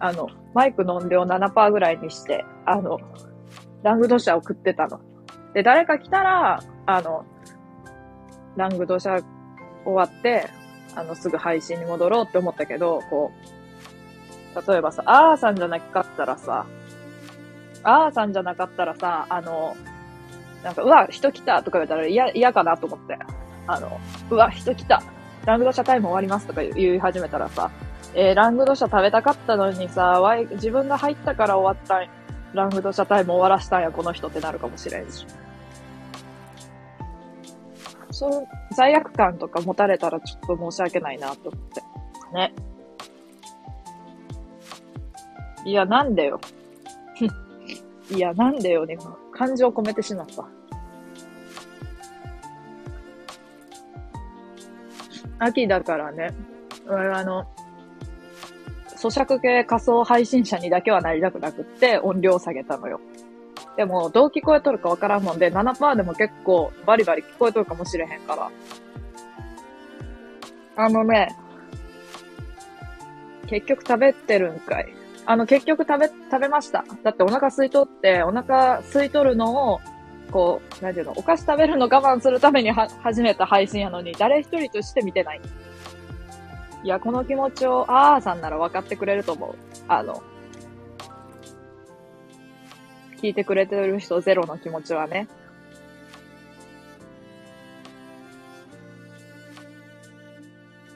[0.00, 2.98] あの、マイクの音量7%ぐらいにして、あの、
[3.82, 5.00] ラングドシャを食ってたの。
[5.54, 7.24] で、誰か来たら、あの、
[8.56, 9.22] ラングドシャ
[9.84, 10.48] 終わって、
[10.96, 16.66] あの、すぐ配信に戻ろうって思ったけど、こう、例えばさ、あーさんじゃなかったらさ、
[17.84, 19.76] あーさんじゃなかったらさ、あの、
[20.64, 23.16] なんか、うわ、人来たとか言ったら嫌、嫌かなと思って。
[23.66, 25.02] あの、うわ、人来た。
[25.46, 27.70] ラングドシャタイム終わりますとか言い始めたらさ、
[28.14, 32.08] えー、ラングドシャ食べたかったのにさ、わい、自分が入ったから終わったん
[32.52, 35.26] ラングドシャタイム終わらしたんや、この人ってなるかもしれんし。
[38.10, 41.82] そう、罪悪感とか持たれたらちょっと申し訳ないなと思って。
[42.34, 42.52] ね。
[45.64, 46.40] いや、なんでよ。
[48.10, 48.98] いや、なんでよね。
[49.32, 50.44] 感情を込めてしまった。
[55.40, 56.32] 秋だからね。
[56.86, 57.46] 俺あの、
[58.96, 63.00] 咀嚼系仮想配信者にだけはなりたくなくって音量を下げたのよ。
[63.76, 68.50] でも、どう聞こえとるかわからんもんで、7%でも結構バリバリ聞こえとるかもしれへんから。
[70.76, 71.34] あのね、
[73.46, 74.94] 結局食べてるんかい。
[75.24, 76.84] あの、結局食べ、食べました。
[77.02, 79.80] だってお腹空いとって、お腹空いとるのを、
[80.30, 85.40] こう、なんていうの、お菓子食べるの我慢するためには始めた配信やのに、誰一人として見てない。
[86.82, 89.54] いや、この気持ちを、あーさんなら分かってくれると思う。
[89.88, 90.22] あの、
[93.20, 95.28] 聞いてくれてる人ゼロの気持ちはね。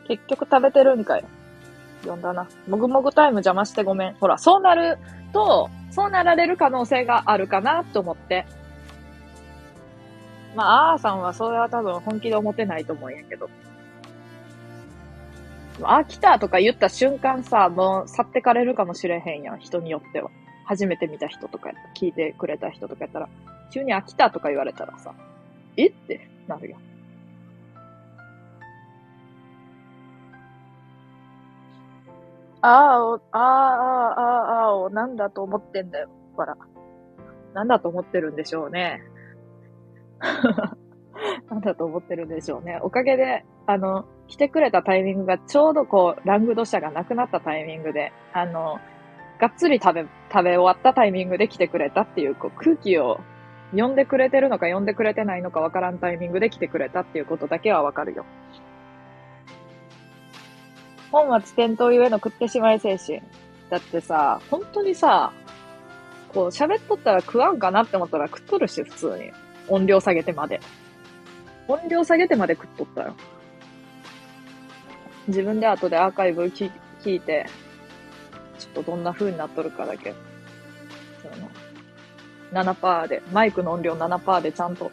[0.09, 1.25] 結局食べてるんかい。
[2.03, 2.47] 読んだな。
[2.69, 4.15] もぐもぐタイム邪魔してごめん。
[4.15, 4.99] ほら、そうなる
[5.33, 8.47] と、そうなられる可能性があるかなと思って。
[10.55, 13.49] まあ、あーさんはそれは多分本気で思ってないと思うんやけど。
[15.83, 20.31] あ、来たとか言った瞬間さ、もう去ってかれるかもしれへんやん、人によっては。
[20.67, 23.29] 初めて見た人とかや聞いてくれた人とかやったら、
[23.73, 25.13] 急に飽きたとか言われたらさ、
[25.77, 25.89] え？
[25.89, 26.77] ってなるよ。
[32.63, 36.57] あーお、あーあーああーをなんだと思ってんだよ、ほら。
[37.53, 39.03] なんだと思ってるんでしょうね。
[41.51, 42.79] なんだと思ってるんでしょうね。
[42.83, 48.79] おかげで、あの、来てくれたタイミングがちょうどこう、ラングドシャがなくなったタイミングで、あの、
[49.39, 53.21] がっつり食べ、食べ終わったタイミングで来てくれたっていう、こう、空気を
[53.73, 58.25] 読んでくれてるのか読んでくれてないのかわからんタイミングで来てくれたっていうことだけはわかるよ。
[61.11, 63.23] 本末転倒ゆえの食ってしまい精神。
[63.71, 65.33] だってさ、本当にさ、
[66.33, 69.33] こう喋っとったら食わんかなって思ったら食っとるし、普通に。
[69.69, 70.61] 音量下げてまで。
[71.69, 73.15] 音量下げてまで食っとったよ。
[75.29, 76.71] 自分で後でアーカイブ聞
[77.03, 77.47] 聞いて、
[78.59, 80.15] ちょっとどんな風になっとるかだけ。
[81.23, 81.51] その、
[82.65, 84.91] 7%で、マイクの音量7%でちゃんと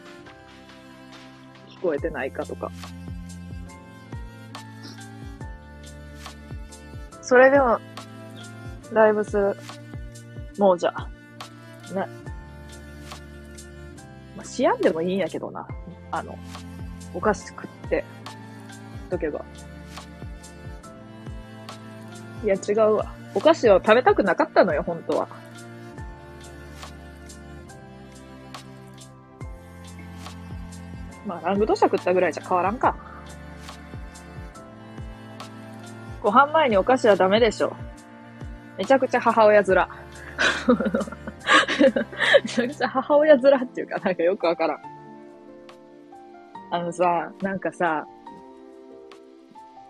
[1.68, 2.70] 聞こえてないかとか。
[7.20, 7.78] それでも、
[8.92, 9.56] ライブする、
[10.58, 10.92] もうじゃ、
[11.94, 12.21] ね。
[14.36, 15.66] まあ、しやんでもいいんやけどな。
[16.10, 16.38] あの、
[17.14, 18.04] お菓子食って、
[19.10, 19.44] とけば。
[22.44, 23.12] いや、違うわ。
[23.34, 25.28] お菓子を食べたくなかったのよ、本当は。
[31.26, 32.96] まあ、ラングドシャ食ったぐらいじゃ変わらんか。
[36.22, 37.74] ご飯前にお菓子はダメでしょ。
[38.76, 39.88] めちゃくちゃ母親面。
[42.58, 44.78] めちゃ母親面っていうか、なんかよくわからん。
[46.70, 48.06] あのさ、なんかさ、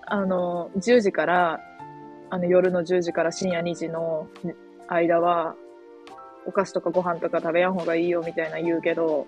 [0.07, 1.61] あの、10時から、
[2.31, 4.27] あの夜の10時から深夜2時の
[4.89, 5.55] 間は、
[6.45, 9.27] お菓子とかご飯とか食べやん方がいいよみたいな言うけど、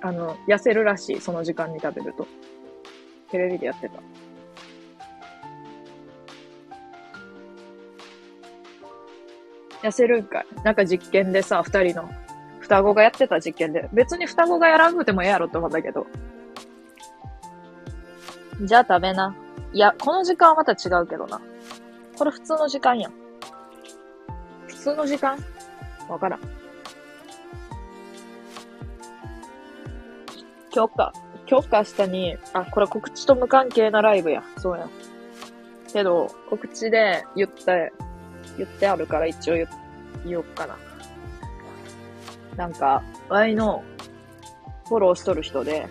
[0.00, 2.26] あの、痩せるらしい、その時間に食べると。
[3.30, 4.00] テレビでやってた。
[9.84, 10.46] 痩せるんかい？
[10.64, 12.10] なんか実験でさ、二人の、
[12.60, 13.90] 双子がやってた実験で。
[13.92, 16.06] 別に双子がやらんくてもええやろって思ったけど。
[18.62, 19.36] じゃあ食べな。
[19.74, 21.38] いや、この時間はまた違うけどな。
[22.16, 23.12] これ普通の時間やん。
[24.66, 25.38] 普通の時間？
[26.08, 26.40] わからん。
[30.74, 31.12] 今日か。
[31.46, 34.42] 今日か明日に、あ、これ告知と無関係なライブや。
[34.56, 34.88] そうや。
[35.92, 37.92] けど、告知で言って、
[38.56, 39.68] 言ってあるから一応言、
[40.24, 40.76] 言おうかな。
[42.56, 43.82] なんか、Y の
[44.88, 45.88] フォローしとる人で、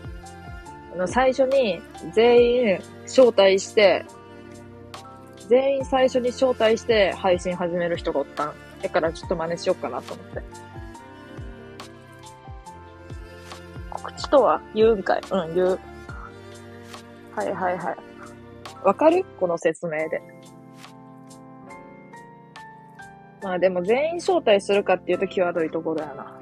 [0.94, 1.82] あの、最初に
[2.14, 4.06] 全員招待して、
[5.50, 8.54] 全員最初に招待して配信始める人がおったん。
[8.82, 10.42] だからちょっと真似しようかなと思って。
[13.90, 15.22] 告知とは言うんかい？
[15.32, 15.80] うん、言う。
[17.36, 17.98] はいはいはい。
[18.84, 19.26] わかる？
[19.40, 20.22] この説明で。
[23.44, 26.40] まあでも全員招待するかっていうと際どいところやな。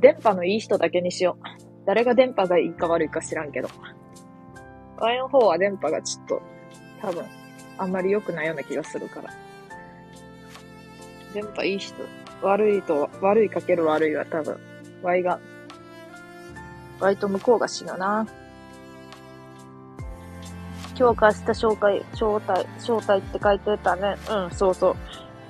[0.00, 1.44] 電波のいい人だけにしよう。
[1.86, 3.68] 誰が電波がいいか悪いか知らんけど。
[4.98, 6.42] 前の方は電波がちょっと、
[7.00, 7.24] 多分、
[7.78, 9.30] あんまり良くないような気がするから。
[11.34, 11.94] 電波いい人。
[12.42, 14.58] 悪いと、悪いかける悪いは多分、
[15.02, 15.38] Y が、
[17.00, 18.26] Y と向こうが死ぬな。
[20.98, 24.16] 今日か明日紹介、招待、招待って書いてたね。
[24.30, 24.96] うん、そうそう。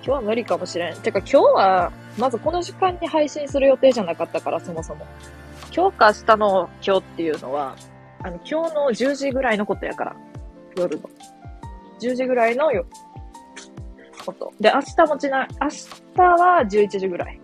[0.03, 0.97] 今日は無理かもしれん。
[0.97, 5.07] てか今日は、まずこの時間に配信する予定じゃなかったから、そもそも。
[5.75, 7.77] 今日か明日の今日っていうのは、
[8.23, 10.17] あの、今日の10時ぐらいのことやから。
[10.77, 11.11] 夜の。
[12.01, 12.87] 10時ぐらいのよ、
[14.25, 14.53] こと。
[14.59, 17.41] で、明日もちな、明日は11時ぐらい。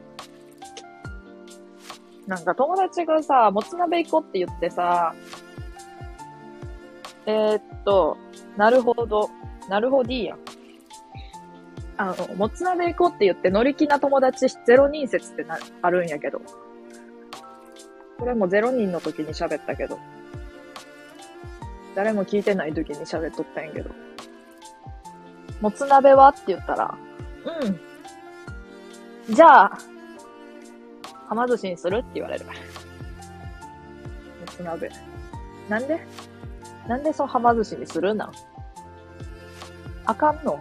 [2.26, 5.14] なんか友達がさ、もつ鍋行こうって言ってさ、
[7.26, 8.16] えー、っと、
[8.56, 9.30] なるほど、
[9.68, 10.38] なるほどいいやん。
[11.98, 16.40] あの、もつ鍋行こうって言って乗り気な友達ゼロ人説ってな、あるんやけど。
[18.18, 19.98] これもゼロ人の時に喋ったけど。
[21.94, 23.90] 誰も聞いてない時に喋っとったんやけど。
[25.62, 26.28] もつ鍋は？
[26.28, 26.98] って言ったら、
[29.28, 29.34] うん。
[29.34, 29.78] じゃあ、
[31.28, 31.98] はま寿司にする？
[31.98, 32.44] って言われる。
[32.44, 32.52] も
[34.48, 34.90] つ鍋。
[35.70, 36.06] なんで？
[36.86, 38.32] なんでそうはま寿司にするなん？
[40.04, 40.60] あかんの？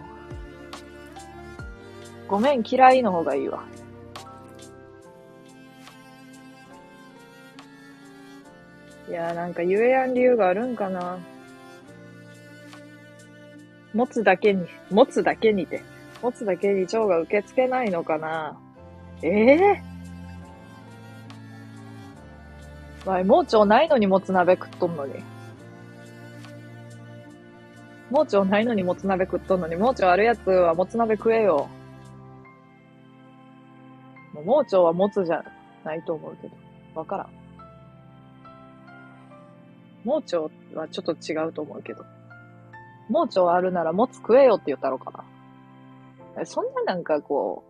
[2.28, 3.62] ごめん、嫌いの方がいいわ。
[9.08, 11.18] いやーなんか言えやん理由があるんかな。
[13.94, 15.82] 持つだけに、持つだけにて、
[16.20, 18.58] 持つだけに腸が受け付けないのかな。
[19.22, 25.14] ええー、わい、盲腸ないのにもつ鍋食っとんのに。
[28.10, 31.68] 盲腸ないのにもつ鍋食っとんのに、盲腸あるやつはもつ鍋食えよ。
[34.46, 35.44] 盲腸は持つじゃ
[35.84, 36.54] ないと思うけど。
[36.94, 37.28] わからん。
[40.04, 40.42] 盲腸
[40.74, 42.04] はちょっと違うと思うけど。
[43.10, 45.24] 盲腸あるならもつ食えよって言ったろか
[46.36, 46.46] な。
[46.46, 47.64] そんななんかこ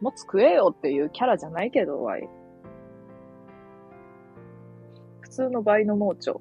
[0.00, 2.28] う、もつ食えよっていうキャラじゃないけど、わい。
[5.22, 6.34] 普通の倍の盲腸。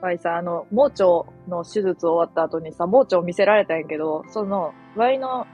[0.00, 1.04] わいさ、あの、盲腸
[1.46, 5.46] の手術終わった後にさ、盲腸見せられたんやけど、その、ワイの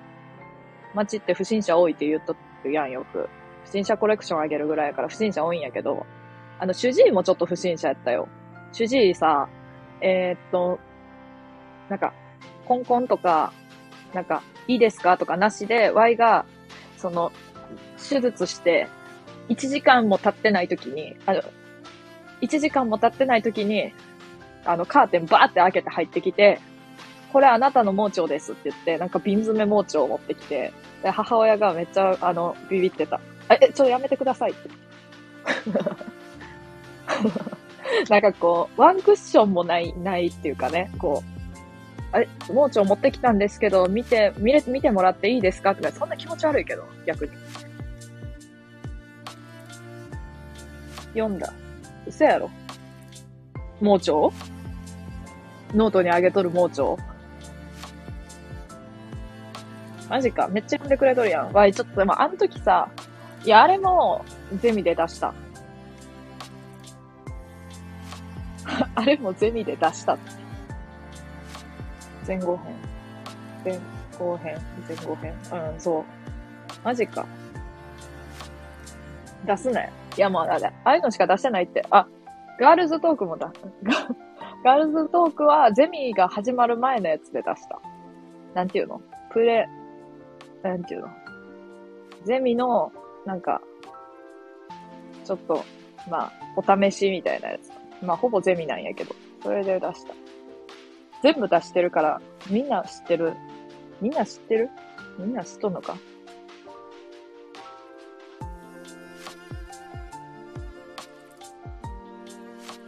[0.95, 2.35] 街って不審者多いって言っと
[2.73, 3.29] やん、よく。
[3.65, 6.07] 不審者コレクションあげるぐらいやから不審者多いんやけど、
[6.59, 8.29] あの、主治医もちょっと不審者やったよ。
[8.73, 9.49] 主治医さ、
[10.01, 10.79] えー、っと、
[11.89, 12.13] なんか、
[12.67, 13.53] コンコンとか、
[14.15, 16.47] なんか、いいですかとかなしで、Y が、
[16.97, 17.33] その、
[17.97, 18.89] 手術して、
[19.49, 21.43] 1時間も経ってない時に、あの、
[22.41, 23.93] 1時間も経ってない時に、
[24.65, 26.61] あの、カーテンバーって開けて入ってきて、
[27.33, 33.21] これあなたの盲腸ですって言って、なんか瓶詰め盲腸を持ってきて、で、母親がめっちゃ、あの、ビビってた。
[33.51, 34.69] え、ちょっと、やめてくださいって。
[38.11, 41.29] なんかこう、ワンクッションもない、ないっていうかね、こう、
[42.13, 45.75] あれ、盲腸持ってきたんですけど、見て、見れ、見てもらっていいですか？
[45.75, 47.33] とか、そんな気持ち悪いけど、逆に。
[51.15, 51.53] 読んだ。
[52.07, 52.51] 嘘やろ
[53.81, 54.13] 盲腸？
[55.75, 56.97] ノートにあげとる盲腸？
[60.09, 60.49] マジか。
[60.49, 61.53] めっちゃ読んでくれとるやん。
[61.53, 62.89] わい、ちょっと、でも、あの時さ、
[63.45, 64.25] いや、あれも、
[64.61, 65.35] ゼミで出した。
[68.95, 70.17] あれもゼミで出した。
[72.27, 72.75] 前後編。
[73.65, 73.79] 前
[74.19, 75.35] 後編、前後編。
[75.73, 76.05] うん、そう。
[76.85, 77.27] マジか。
[79.45, 79.91] 出すなよ。
[80.17, 81.87] いや、もう、あれ、ああいうのしか出してないって。
[81.91, 82.07] あ、
[82.59, 83.53] ガールズトークもだ。
[83.83, 83.93] ガ
[84.75, 87.81] ガールズトークはゼミが始まる前のやつで出した。
[88.55, 89.01] なんていうの？
[89.31, 89.69] プレ、
[90.69, 91.09] なんていうの？
[92.25, 92.93] ゼミの、
[93.25, 93.61] なんか、
[95.25, 95.65] ちょっと、
[96.11, 97.71] まあ、お試しみたいなやつ。
[98.05, 100.15] まあ、ほぼゼミなんやけど、それで出した。
[101.23, 103.35] 全部出してるから、みんな知ってる？
[104.01, 104.71] みんな知ってる？
[105.19, 105.97] みんな知っとんのか？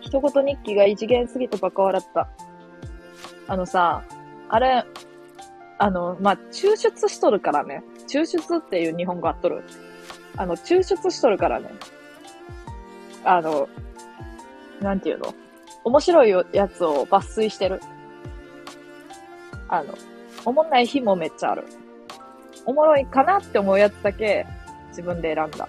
[0.01, 2.29] 一言日記が異次元すぎてバカ笑った。
[3.47, 4.05] あのさ、
[4.49, 4.85] あれ、
[5.83, 7.83] あの、まあ、抽出しとるからね。
[8.07, 9.63] 抽出っていう日本語あっとる。
[10.37, 11.71] あの、抽出しとるからね。
[13.25, 13.67] あの、
[14.83, 15.35] なんていうの？
[15.85, 17.81] 面白いやつを抜粋してる。
[19.69, 19.95] あの、
[20.45, 21.65] おもんない日もめっちゃある。
[22.67, 24.47] おもろいかなって思うやつだけ
[24.89, 25.67] 自分で選んだ。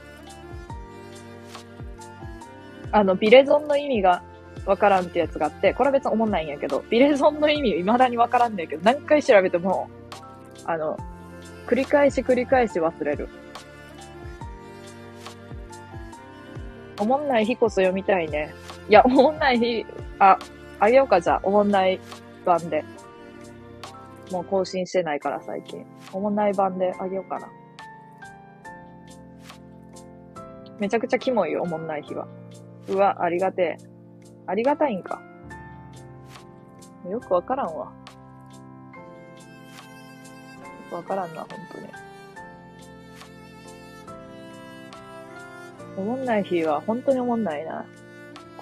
[2.92, 4.24] あの、ビレゾンの意味が
[4.66, 9.90] わからんってやつがあって、これは別におもんないんやけど、ビレゾンの意味未だにわからんねんけど、何回調べても、
[10.66, 10.98] あの、
[11.68, 13.30] 繰り返し繰り返し忘れる。
[17.00, 18.54] おもんない日こそ読みたいね。
[18.88, 19.86] いや、おもんない日、
[20.20, 20.38] あ、
[20.80, 22.00] あげようかじゃあ、おもんない
[22.46, 22.84] 版で。
[24.32, 25.86] もう更新してないから最近。
[26.14, 27.48] おもんない版であげようかな。
[30.80, 32.28] めちゃくちゃキモいよ、おもんない日は。
[32.88, 33.92] うわ、ありがてえ。
[34.48, 35.22] ありがたいんか。
[37.10, 37.92] よくわからんわ。
[40.92, 41.88] わからんな、ほんとに。
[45.98, 47.86] おもんない日は本当におもんないな。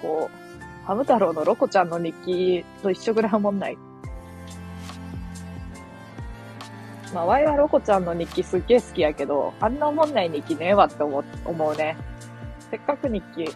[0.00, 3.78] こう、ハム太郎のロコちゃんの日記と一緒ぐらいおもんない。
[7.14, 11.96] まあ、ワイはロコちゃんの日記すっげえ好きやけど、あんなおもんない日記ねえわって思う思うね。
[12.70, 13.50] せっかく日記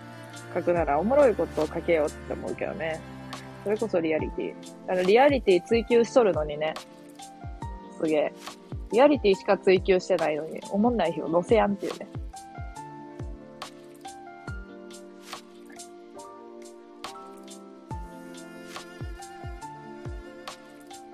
[0.55, 3.01] 書くならおもろいことを書けようって思うけどね。
[3.63, 4.55] それこそリアリティ。
[4.93, 6.75] あの、リアリティ追求しとるのにね。
[8.01, 8.35] すげえ。
[8.95, 12.09] リアリティしか追求してないのに、おもんない日を載せやんっていうね。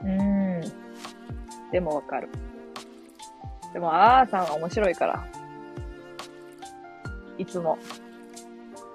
[0.03, 0.73] うーん。
[1.73, 2.29] でもわかる。
[3.73, 5.27] でも、あーさんは面白いから。
[7.39, 7.79] いつも。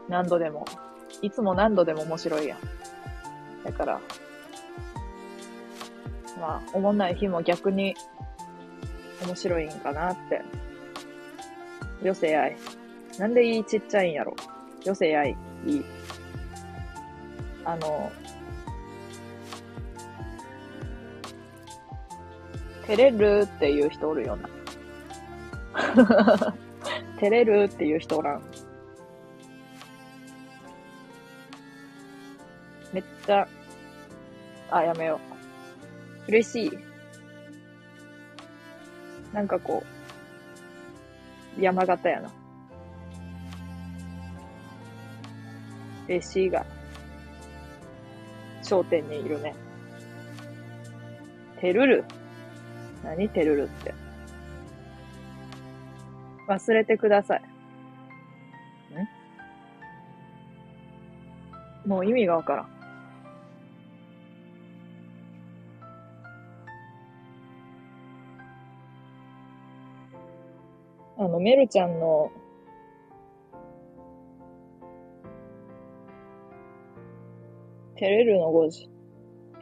[0.07, 0.63] 何度でも。
[1.23, 2.59] いつも何度でも面白いやん。
[3.63, 3.99] だから、
[6.39, 7.95] まあ、おもんない日も逆に
[9.23, 10.41] 面白いんかなって。
[12.05, 12.57] よせやい。
[13.17, 14.35] なんでいいちっちゃいんやろ。
[14.83, 15.35] よせやい。
[15.65, 15.85] いい。
[17.63, 18.11] あの、
[22.85, 24.49] 照れるっていう人おるよな。
[27.19, 28.41] 照れるっていう人おらん。
[32.93, 33.47] めっちゃ、
[34.69, 35.19] あ、やめよ
[36.27, 36.31] う。
[36.31, 36.94] 嬉しい。
[39.35, 39.83] なんかこ
[41.59, 42.31] う、山形やな。
[46.07, 46.65] 嬉しいが、
[48.63, 49.53] 焦点にいるね。
[51.59, 52.05] てるる。
[53.03, 53.93] 何てるるって。
[56.47, 57.41] 忘れてください。
[61.85, 61.89] ん？
[61.89, 62.74] もう意味がわからん。
[71.17, 72.31] あの、メルちゃんの、
[77.95, 78.89] 照れるの5時。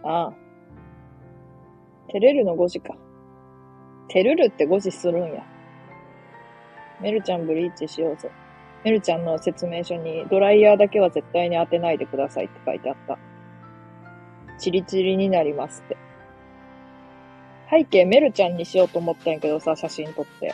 [0.03, 0.33] ああ。
[2.07, 2.95] 照れるの5時か。
[4.07, 5.43] 照るるって5時するんや。
[6.99, 8.31] メルちゃんブリーチしようぜ。
[8.83, 13.17] メルちゃんの説明書にドライヤーだけは絶対に当てないでくださいって書いてあった。
[14.57, 15.97] チリチリになりますって。
[17.69, 20.53] 背景メルちゃんにしようと思ったんやけどさ、写真撮って。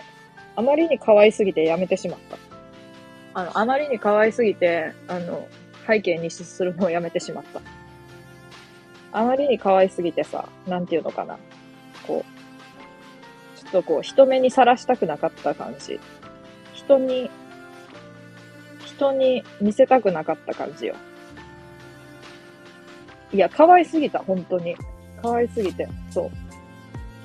[0.60, 2.38] あまりに可愛すぎてやめてしまった。
[3.34, 5.48] あの、あまりに可愛すぎて、あの、
[5.88, 7.62] 背景にするのをやめてしまった。
[9.14, 11.40] あまりに可愛すぎてさ、なんていうのかな。
[12.06, 15.98] こう、ちょっとこう、人目にさらしたくなかった感じ。
[16.74, 17.32] 人に、
[18.86, 20.96] 人に見せたくなかった感じよ。
[23.32, 24.76] いや、可愛すぎた、本当に。
[25.22, 26.32] 可愛すぎて、そう。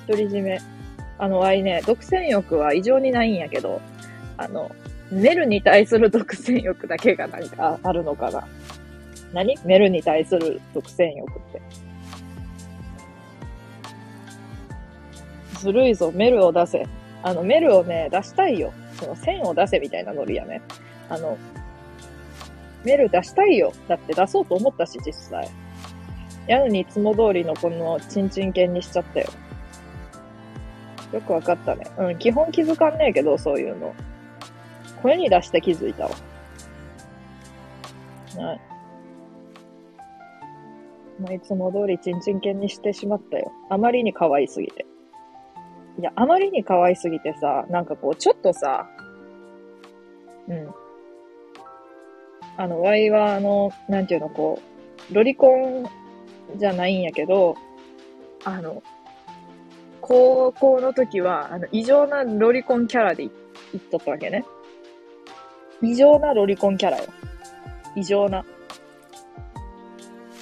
[0.07, 0.74] 独り占め。
[1.17, 3.81] あの、あいね、独占欲は異常にないんやけど、
[4.37, 4.69] あの、
[5.11, 8.47] メルに対する独占欲だけがなんかあるのかな。
[9.33, 9.57] 何？
[9.65, 11.61] メルに対する独占欲って。
[15.59, 16.85] ずるいぞ、メルを出せ。
[17.23, 18.73] あの、メルをね、出したいよ。
[18.99, 20.61] その線を出せみたいなノリやね。
[21.09, 21.37] あの、
[22.83, 23.73] メル出したいよ。
[23.87, 25.49] だって出そうと思ったし、実際。
[26.47, 29.29] やのにいつも通りのこのチンチン犬にしちゃったよ。
[31.11, 31.85] よくわかったね。
[31.97, 33.93] うん、基本気づかんねえけど、そういうの。
[35.01, 36.09] 声に出して気づいたわ。
[38.37, 38.61] はい。
[41.21, 43.51] まあ、いつも通りチンチン犬にしてしまったよ。
[43.69, 44.85] あまりに可愛すぎて。
[45.99, 48.89] いや、あまりに可愛すぎてさ、なんかこう、ちょっとさ、
[50.47, 50.69] うん。
[52.57, 54.59] あの、ワイは、あの、なんていうの、こ
[55.11, 55.87] う、ロリコン
[56.57, 57.55] じゃないんやけど、
[58.43, 58.83] あの、
[60.07, 63.31] 高校の時は、あの、異常なロリコンキャラで言
[63.81, 64.45] っとったわけね。
[65.81, 67.05] 異常なロリコンキャラよ。
[67.95, 68.45] 異常な。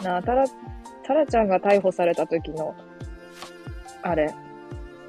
[0.03, 0.43] なあ、タラ、
[1.03, 2.75] タラちゃんが逮捕された時の、
[4.01, 4.33] あれ、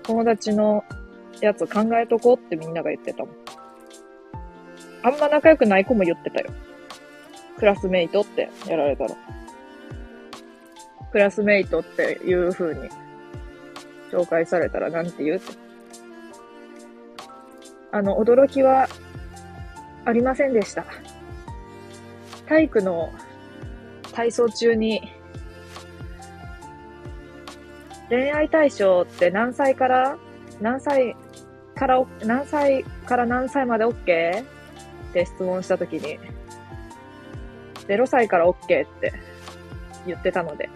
[0.04, 0.84] 友達の
[1.40, 3.34] やつ考えとこうってみんなが言ってたもん。
[5.02, 6.52] あんま仲良くない子も言ってたよ。
[7.58, 9.16] クラスメイトってやられたら。
[11.10, 12.88] クラスメイトっていう風に
[14.14, 15.36] 紹介されたらなんて言う？
[15.36, 15.52] って。
[17.92, 18.88] あの、驚きは
[20.04, 20.84] ありませんでした。
[22.46, 23.12] 体育の
[24.12, 25.00] 体操中に
[28.10, 30.18] 恋愛対象って何歳から
[30.60, 31.16] 何歳
[31.74, 34.42] から何歳から何歳まで OK?
[34.42, 34.44] っ
[35.12, 36.18] て質問したときに
[37.88, 38.86] 0歳から OK って
[40.06, 40.68] 言ってたので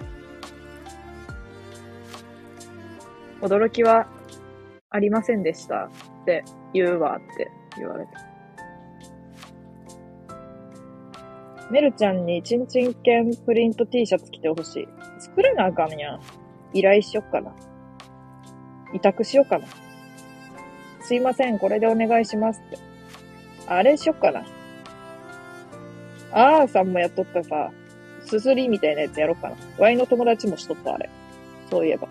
[3.41, 4.07] 驚きは
[4.91, 5.91] ありませんでしたっ
[6.25, 8.29] て言うわって言われた。
[11.71, 14.89] メルちゃんにチンチン犬プリント T シャツ着てほしい。
[15.19, 16.21] 作れなあかんやん。
[16.73, 17.53] 依頼しよっかな。
[18.95, 19.67] 委託しよっかな。
[21.01, 22.79] すいません、これでお願いしますって。
[23.67, 24.45] あれしよっかな。
[26.33, 27.71] あーさんもやっとったさ、
[28.25, 29.57] すすりみたいなやつやろっかな。
[29.79, 31.11] ワイの友達もしとった、あれ。
[31.71, 32.09] そういえば。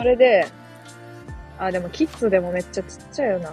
[0.00, 0.46] それで、
[1.58, 3.52] あ、でもキッズでもめっちゃちっちゃいよな。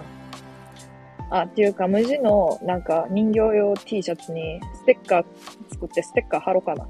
[1.28, 5.24] あ、っていうか、無地の、なんか、人形用 T シャツに、ステッカー
[5.68, 6.88] 作って、ステッカー貼ろうかな。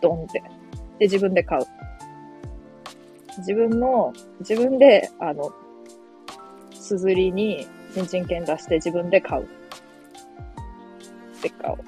[0.00, 0.40] ドンって。
[0.98, 1.66] で、自分で買う。
[3.40, 5.52] 自分の、自分で、あの、
[6.72, 9.46] すずりに、チンチン券出して自分で買う。
[11.34, 11.78] ステッカーを。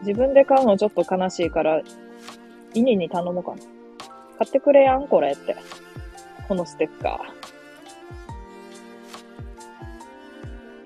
[0.00, 1.82] 自分で買うのちょっと悲しいから、
[2.74, 3.56] イニに頼もうかな。
[4.38, 5.56] 買ってくれやんこれって。
[6.48, 7.20] このステッカ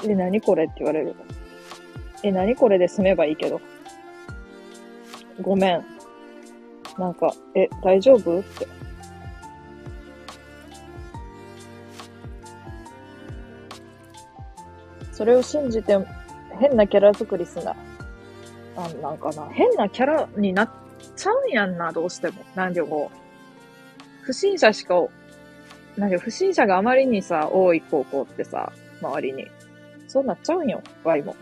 [0.04, 0.10] ー。
[0.10, 1.14] え、何これって言われる。
[2.22, 3.60] え、何これで済めばいいけど。
[5.40, 5.84] ごめん。
[6.98, 8.66] なんか、え、大丈夫って。
[15.12, 15.96] それを信じて
[16.60, 17.74] 変なキャラ作りすな。
[18.76, 20.70] あなんかな、変なキャラになっ
[21.26, 22.44] ちゃうんやんな、どうしても。
[22.54, 23.10] なんでも
[24.22, 24.94] 不審者しか、
[25.96, 28.72] なんで不審者があまりにさ、多い高校ってさ、
[29.02, 29.48] 周りに。
[30.06, 31.34] そうなっちゃうんよ、ワイも。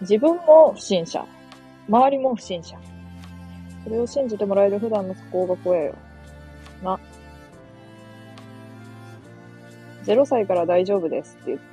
[0.00, 1.24] 自分も不審者。
[1.88, 2.76] 周りも不審者。
[3.84, 5.94] それを信じてもらえる普段の不幸が怖えよ。
[6.82, 6.98] な。
[10.04, 11.70] 0歳から大丈夫ですって言って。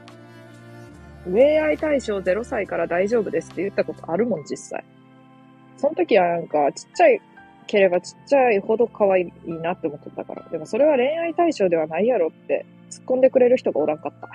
[1.32, 4.84] 恋愛対象0歳から大丈夫ですって言ったことあるもん、実際。
[5.78, 7.22] その時はなんか、ちっちゃい
[7.68, 10.44] ければちっちゃいほど可愛いなって思っとったから。
[10.50, 14.30] でもそれは恋愛対象ではないやろって突っ込んでくれる人がおらんかった。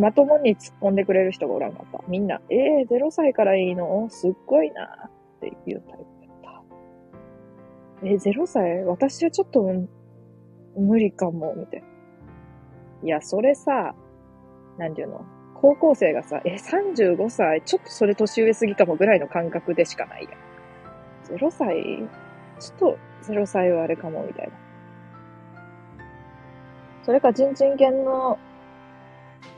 [0.00, 2.00] まともに突っ込んでくれる人がおらんかった。
[2.06, 4.08] みんな、えー、0歳からいいの？
[4.10, 5.10] すっごいなっ
[5.40, 6.04] ていうタイプ
[6.44, 6.62] だっ
[8.00, 8.06] た。
[8.06, 8.84] えー、0歳？
[8.84, 9.68] 私はちょっと
[10.76, 11.86] 無理かも、みたいな。
[13.02, 13.96] いや、それさ、
[14.78, 15.24] なんていうの？
[15.60, 20.30] 高校生がさ、え、35歳ちょっとそれ年上すぎかもぐらいの感覚でしかないや
[21.36, 21.36] ん。
[21.36, 22.08] 0歳？
[22.60, 22.98] ちょっと
[23.32, 24.52] 0歳はあれかも、みたいな。
[27.04, 28.38] それか、ちんちん犬の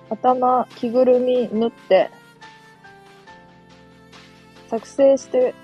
[0.09, 2.11] 頭、着ぐるみ縫って、
[4.69, 5.55] 作成して、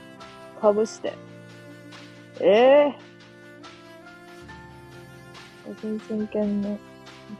[0.61, 1.15] かぶして。
[2.41, 5.75] ええー。
[5.81, 6.79] ちんちん犬の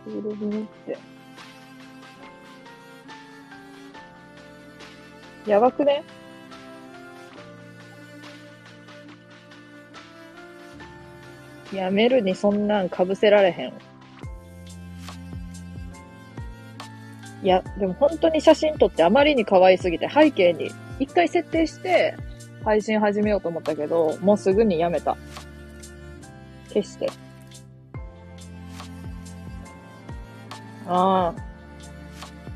[0.05, 1.16] 着ぐるみ縫って。
[5.47, 6.03] やばくね？
[11.73, 13.73] やめるにそんなん被せられへん。
[17.43, 22.17] いや、でも本当に写真撮ってあまりに可愛すぎて背景に一回設定して
[22.65, 25.17] 配信始めようと思ったけど、もうすぐにやめた。
[26.69, 27.09] 消して。
[30.89, 31.47] ああ。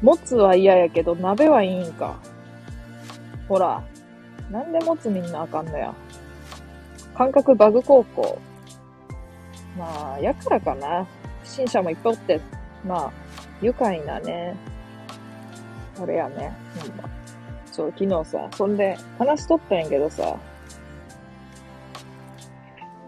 [0.03, 2.19] もつは嫌やけど、鍋はいいんか。
[3.51, 3.83] ほら。
[4.49, 5.93] なんでもつみんなあかんのや。
[7.17, 8.39] 感覚バグ高校。
[9.77, 11.05] まあ、やからかな。
[11.43, 12.41] 不審者もいっぱいおって、
[12.87, 13.13] まあ、
[13.61, 14.55] 愉快なね。
[16.01, 16.53] あれやね。
[16.79, 17.11] ほん。
[17.67, 20.37] そう、昨日さ、そんで話しとったんやけどさ、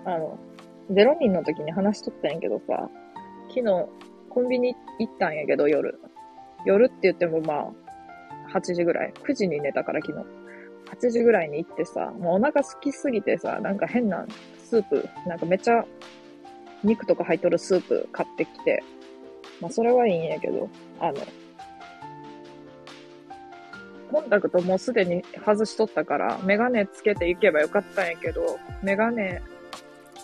[0.05, 0.37] あの、
[0.91, 2.91] 0人の時に話しとったんやけどさ、
[3.49, 3.87] 昨日、
[4.29, 6.01] コンビニ行ったんやけど、夜。
[6.67, 7.82] 夜って言ってもまあ、
[8.53, 9.13] 8時ぐらい。
[9.25, 10.25] 9時に寝たから昨日。
[10.93, 14.27] 8時ぐらいに行ってさ、もうお腹空きすぎてさ、なんか変な
[14.59, 15.85] スープ、なんかめっちゃ
[16.85, 18.83] 肉とか入っとるスープ買ってきて、
[19.61, 20.69] まあそれはいいんやけど、
[21.01, 21.15] あの、
[24.11, 29.41] コンタクトもうすでに外しとったから、メガネつけていけばよかったんやけど、メガネ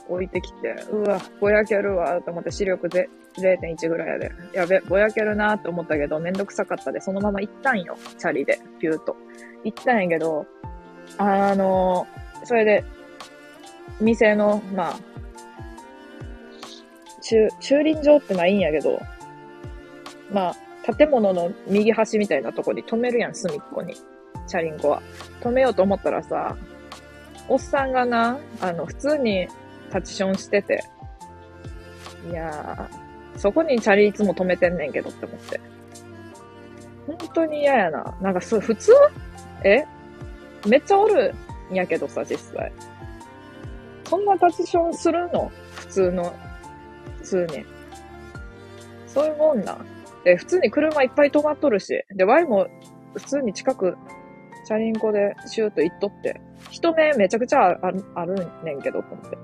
[0.08, 3.08] 置いてきて、うわ、ぼやけるわ、と思って視力で
[3.38, 4.32] 0.1ぐらいやで。
[4.52, 7.96] やべ、ぼやけるなと思ったけど、めんどくさかったで、そのまま行ったんよ。
[8.18, 9.16] チャリで、ピューと。
[9.64, 10.46] 行ったんやけど、
[11.16, 12.06] あの、
[12.44, 12.84] それで、
[14.00, 14.98] 店の、まあ、
[17.22, 19.00] 駐、駐輪場ってないんやけど、
[20.30, 23.94] まあ、建物の右端みたいなとこに止めるやん、隅っこに。
[24.46, 25.02] チャリンコは。
[25.40, 26.56] 止めようと思ったらさ、
[27.48, 29.48] おっさんがな、あの、普通に
[29.94, 30.84] 立ちションしてて、
[32.30, 33.07] いやー、
[33.38, 35.60] そこにチャリいつも止めてんねんけどって思って。
[37.06, 38.14] 本当に嫌やな。
[38.20, 38.92] なんかす、普通？
[39.64, 39.84] え？
[40.66, 41.34] めっちゃおる
[41.70, 42.72] んやけどさ、実際。
[44.04, 45.50] そんな立ちションするの？
[45.74, 46.34] 普通の
[47.18, 47.64] 普通に。
[49.06, 49.78] そういうもんな。
[50.24, 52.02] で、普通に車いっぱい止まっとるし。
[52.14, 52.66] で、ワイも
[53.14, 53.96] 普通に近く、
[54.66, 56.40] チャリンコでシュート行っとって。
[56.70, 58.34] 人目めちゃくちゃあるある
[58.64, 59.38] ねんけど、と思って。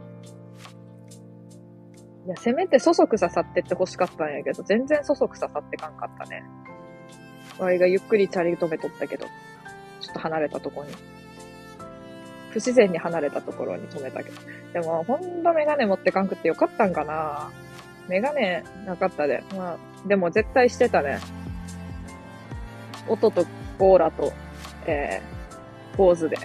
[2.26, 6.44] いや、せめてそそく刺さってって欲しかったんやけど、全然そそく刺さってかんかったね。
[7.58, 9.26] ワイがゆっくりチャリ止めとったけど、
[10.00, 10.92] ちょっと離れたとこに。
[12.50, 14.40] 不自然に離れたところに止めたけど。
[14.72, 17.50] でも、ほんとメガネ持ってかんくってよかったんかな
[18.08, 19.42] メガネなかったで。
[19.54, 21.18] まあ、でも絶対してたね。
[23.08, 23.44] 音と
[23.78, 24.32] オーラと、
[24.86, 26.38] えー、ポーズで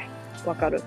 [0.45, 0.82] わかる。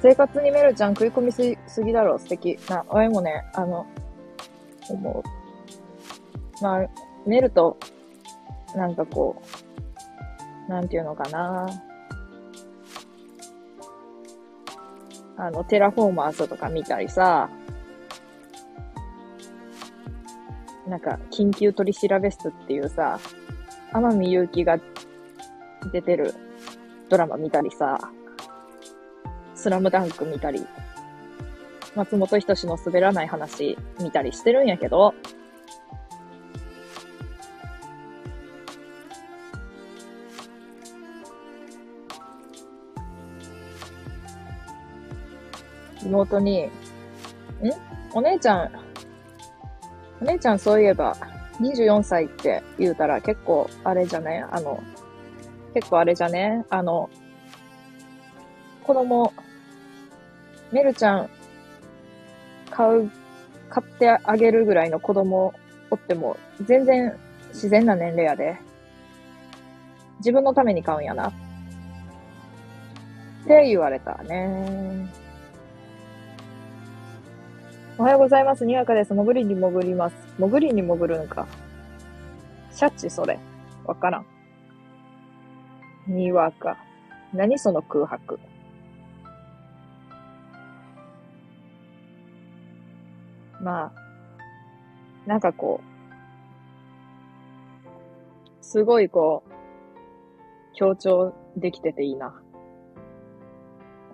[0.00, 2.58] 生活にメルちゃん食い込みすすぎだろ、素敵。
[2.68, 3.86] な、おいもね、あの、
[4.88, 6.62] 思う。
[6.62, 6.86] まあ、
[7.26, 7.76] メルと、
[8.76, 9.42] なんかこ
[10.68, 11.66] う、なんていうのかな。
[15.36, 17.48] あの、テラフォーマーズとか見たりさ、
[20.86, 23.18] なんか、緊急取調室っていうさ、
[23.92, 24.78] 天海祐希が
[25.92, 26.34] 出てる
[27.08, 28.10] ドラマ見たりさ、
[29.58, 30.64] スラムダンク見たり、
[31.96, 35.14] 松本人志の滑らない話見たりしてるんやけど、
[46.04, 46.70] 妹に、ん？
[48.14, 48.70] お姉ちゃん、
[50.20, 51.16] お姉ちゃんそういえば、
[51.60, 54.44] 24歳って言うたら結構あれじゃね？
[54.52, 54.80] あの、
[55.74, 56.64] 結構あれじゃね？
[56.70, 57.10] あの、
[58.84, 59.32] 子供、
[60.72, 61.30] メルちゃん、
[62.70, 63.10] 買う、
[63.70, 65.54] 買ってあげるぐらいの子供
[65.90, 67.14] おっても、全然
[67.48, 68.56] 自然な年齢やで。
[70.18, 71.28] 自分のために買うんやな。
[71.28, 71.32] っ
[73.46, 75.08] て言われたね。
[77.96, 78.66] おはようございます。
[78.66, 79.14] にわかです。
[79.14, 80.16] 潜りに潜ります。
[80.38, 81.46] 潜りに潜るんか。
[82.70, 83.38] シャッチそれ。
[83.84, 84.26] わからん。
[86.06, 86.76] にわか。
[87.32, 88.38] 何その空白。
[93.60, 93.92] まあ、
[95.26, 95.98] なんかこう、
[98.64, 99.52] すごいこう、
[100.74, 102.40] 強調できてていいな。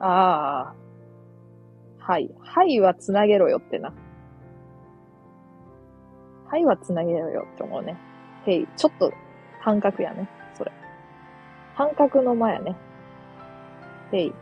[0.01, 0.75] ああ、
[1.99, 2.31] はい。
[2.41, 3.93] はいはつなげろよってな。
[6.47, 7.97] はいはつなげろよって思うね。
[8.47, 8.69] へい。
[8.77, 9.13] ちょっと
[9.61, 10.29] 半角やね。
[10.57, 10.73] それ。
[11.75, 12.77] 半角の間やね。
[14.13, 14.35] へい。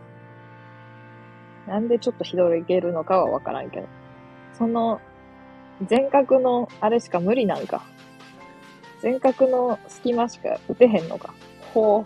[1.67, 3.87] なんでちょっと広げるのかはわからんけど。
[4.59, 5.01] その、
[5.87, 7.83] 全角のあれしか無理なんか。
[9.01, 11.35] 全角の隙間しか打てへんのか。
[11.75, 12.05] ほ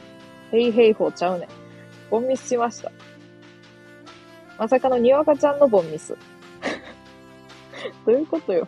[0.53, 0.57] う。
[0.57, 1.49] へいへいほうちゃうねん。
[2.11, 2.91] ボンミスしました。
[4.59, 6.17] まさかのにわかちゃんのボンミス。
[8.07, 8.67] どういうことよ。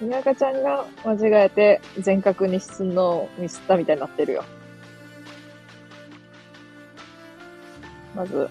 [0.00, 4.44] にわかちゃんが間違えて全角にすんのをミスったみたいになってるよ。
[8.14, 8.48] まず、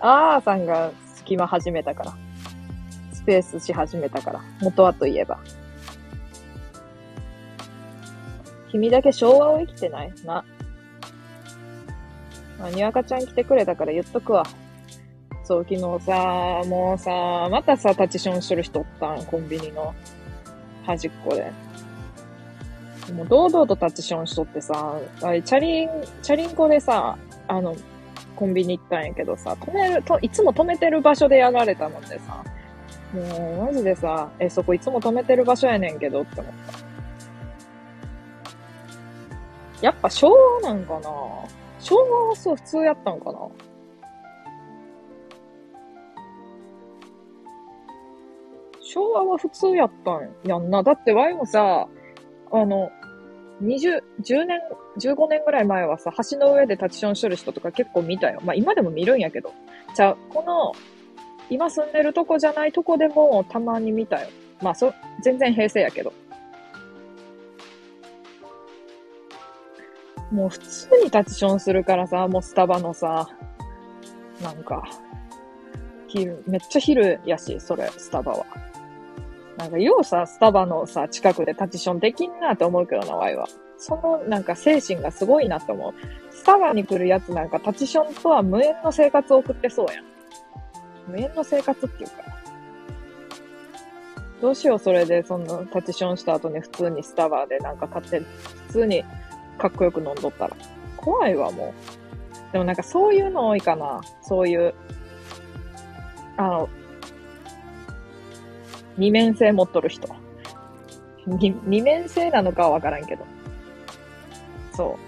[0.00, 0.90] あーさんが
[1.30, 2.12] 隙間始めたから。
[3.12, 4.42] スペースし始めたから。
[4.60, 5.38] 元はといえば。
[8.72, 10.12] 君だけ昭和を生きてない？
[10.24, 10.44] な。
[12.58, 14.44] まあ、にわかちゃん来てくれたから言っとくわ。
[15.44, 19.94] そう、昨日さ、もうさ、またさ、タチションしてる人おったん、コンビニの
[20.84, 21.52] 端っこで。
[23.12, 25.90] もう堂々とタチションしとってさ、あれ、チャリン、
[26.22, 27.16] チャリンコでさ、
[27.46, 27.76] あの、
[28.40, 32.42] コンビニ行ったんやけどさ、止める、と、いつも止めてる場所でやられたのでさ、
[33.12, 36.52] もう、マジでさ、え、そこいつも止めてる場所やねんけどって思っ
[39.78, 39.84] た。
[39.84, 40.32] やっぱ昭
[40.62, 41.10] 和なんかな？
[41.80, 43.38] 昭和はそう普通やったんかな？
[48.82, 50.82] 昭和は普通やったんやんな。
[50.82, 51.86] だってワイもさ、
[52.52, 52.90] あの、
[53.62, 54.60] 20、10年、
[54.98, 58.40] 15年ぐらい前はさ、橋の上で立ちションしとる人とか結構見たよ。
[58.44, 59.52] まあ今でも見るんやけど。
[59.94, 60.72] じゃあ、この、
[61.50, 64.28] 今住んでるとこじゃないとこでもたまに見たよ。
[64.62, 64.92] まあそ、
[65.22, 66.12] 全然平成やけど。
[70.30, 73.28] もう普通にタッチションするからさ、もうスタバのさ、
[74.42, 74.84] なんか、
[76.06, 78.46] 昼、めっちゃ昼やし、それ、スタバは。
[79.60, 83.46] なんか、ようさ、スタバのさ、近くでタチションできんなって思うけどな、ワイは。
[83.76, 85.94] その、なんか精神がすごいなって思う。
[86.30, 90.04] スタバに来るやつなんかタチションとは無縁の生活を送ってそうやん。
[91.10, 92.16] 無縁の生活っていうか。
[94.40, 98.20] どうしよう、それで、その、タチションした後に普通にスタバでなんか買って、
[98.68, 99.04] 普通に
[99.58, 100.56] かっこよく飲んどったら。
[100.96, 101.74] 怖いわ、も
[102.48, 102.52] う。
[102.52, 104.00] でもなんかそういうの多いかな。
[104.22, 104.72] そういう、
[106.38, 106.68] あの、
[109.00, 110.14] 二面性持っとる人。
[111.26, 113.24] 二面性なのかはわからんけど。
[114.74, 114.98] そ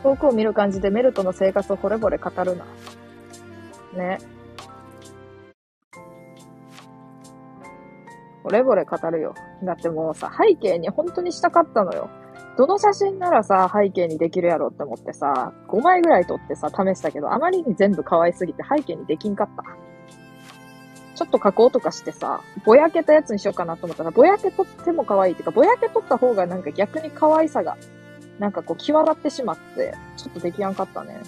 [0.00, 0.02] う。
[0.04, 2.64] 遠くを見る感じでメルトの生活を惚れ惚れ語るな。
[3.94, 4.18] ね。
[8.44, 9.34] 惚れ惚れ語るよ。
[9.64, 12.08] だってもうさ、背景に本当にしたかったのよ。
[12.56, 19.64] どの写真ならさ、背景にできるやろって思ってさ、5枚ぐらい撮ってさ、試したけど、あまりに全部可愛すぎて背景にできんかった。
[21.14, 27.76] ちょっと加工とかしてさ、ぼやけたやつにしようかなと思ったら、ぼやけ撮っても可愛いっていうか、ぼやけ撮った方がなんか逆に可愛さが、
[28.38, 31.20] なんかこう、際立ってしまって、ちょっとできやんかったね。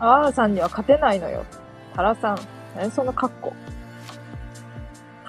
[0.00, 1.44] あーさんには勝てないのよ。
[1.94, 2.38] タラさん。
[2.76, 3.30] 何そのカッ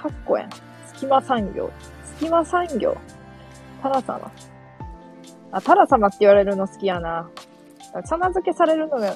[0.06, 0.10] コ。
[0.10, 0.50] カッコやん。
[0.88, 1.72] 隙間産業。
[2.18, 2.98] 隙間産業。
[3.82, 4.32] タラ様。
[5.52, 7.30] あ、タラ様って言われるの好きやな。
[8.06, 9.16] さな付けされるのが、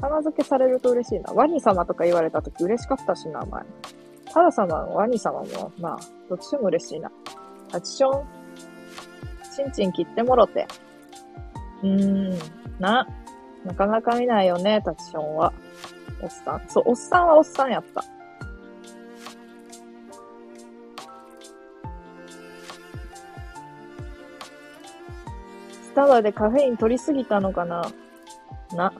[0.00, 1.32] さな付けされると嬉しいな。
[1.32, 3.62] ワニ様とか言われたとき嬉しかったしな、お前。
[4.32, 5.98] タラ様もワニ様も、まあ、
[6.28, 7.10] どっちでも嬉しいな。
[7.70, 8.26] タチション。
[9.56, 10.66] チンチン切ってもろて。
[11.82, 12.38] うーん、
[12.78, 13.06] な。
[13.64, 15.52] なかなか見ないよね、タチションは。
[16.22, 16.62] おっさん。
[16.68, 18.04] そう、おっさんはおっさんやった。
[25.96, 27.90] スタバでカフェイン取りすぎたのかな？
[28.74, 28.92] な。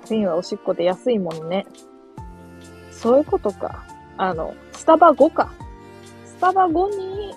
[0.00, 1.66] カフェインはおしっこで安いもんね。
[2.90, 3.86] そういうことか。
[4.16, 5.52] あの、スタバ5か。
[6.24, 7.32] スタバ5に、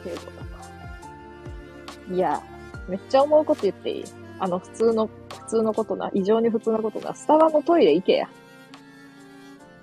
[0.00, 2.40] っていうことかいや、
[2.86, 4.04] めっちゃ思うこと言っていい？
[4.38, 5.12] あの、普通の、普
[5.48, 8.28] 通のことな、異常に普通のことな、スタバのトイレ行けや。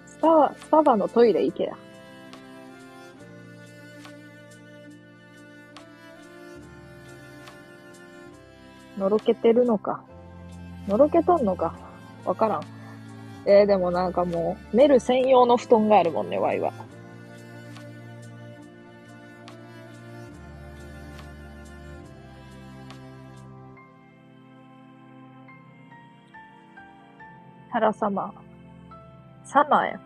[0.05, 1.75] スタバ、スタバのトイレ行けや。
[9.03, 10.01] のろけてるのか。
[10.87, 11.75] のろけとんのか？
[12.23, 12.61] わからん。
[13.45, 16.71] えー、でもなんかもう、寝る専用の布団があるもんね、ワイは。
[27.73, 28.31] タラサマー。
[29.43, 29.99] サマーや。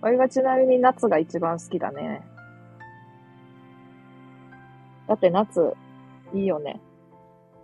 [0.00, 2.22] わいはちなみに夏が一番好きだね。
[5.06, 5.76] だって夏、
[6.34, 6.80] いいよね。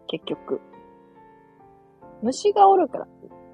[0.07, 0.61] 結局。
[2.23, 3.07] 虫がおるから、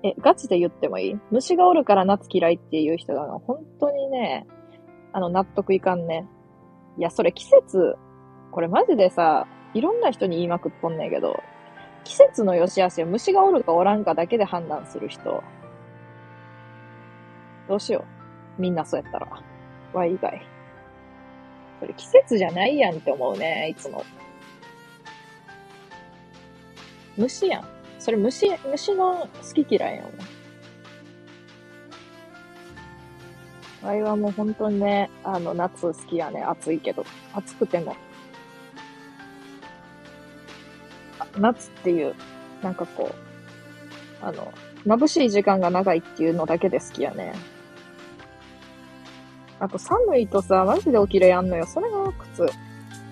[0.03, 1.19] え、ガチで言ってもいい？
[1.31, 4.47] 虫がおるから夏嫌いっていう人が、本当にね、
[5.13, 6.27] あの、納得いかんね。
[6.99, 7.97] いや、それ季節
[8.53, 11.41] これマジでさ、いろんな人に言いまくっとんねんけど、
[12.05, 15.43] 季節の良し悪しは虫がおるかおらんかだけで判断する人。
[17.69, 18.05] どうしよ
[18.59, 18.61] う。
[18.61, 19.29] みんなそうやったら。
[19.93, 20.41] わ以外。
[21.79, 24.03] それ季節じゃないやんって思うね、いつも。
[27.21, 27.65] 虫やん。
[27.99, 30.07] それ虫、虫の好き嫌いやん。
[33.87, 36.43] わいはもう本当にね、あの、夏好きやね。
[36.43, 37.05] 暑いけど。
[37.35, 37.95] 暑くても。
[41.39, 42.15] 夏っていう、
[42.63, 43.15] なんかこう、
[44.25, 44.53] あの、
[44.87, 47.35] 眩しい時間が長いっていうのだけで好きやね。
[49.59, 51.67] あと寒いとさ、マジで起きれやんのよ。
[51.67, 52.47] それが苦痛。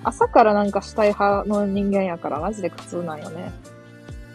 [0.04, 3.52] 朝からなんかしたい派の人間やからマジで苦痛なんよね。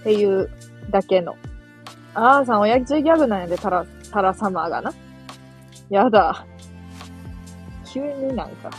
[0.04, 0.50] っていう
[0.90, 1.36] だけの。
[2.14, 4.94] あーさん、親父ギャグなんやで、タラ、タラサマーがな。
[5.90, 6.46] やだ。
[7.86, 8.70] 急になんか、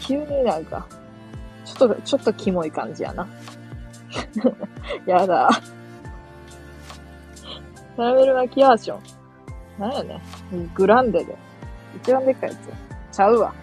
[0.00, 0.86] 急になんか、
[1.64, 3.26] ちょっと、ちょっとキモい感じやな。
[5.06, 5.48] やだ。
[7.96, 9.00] キャラメルマキアーション。
[9.80, 10.20] なんやね。
[10.74, 11.34] グランデで。
[11.96, 13.16] 一番でっかいやつ。
[13.16, 13.54] ちゃうわ。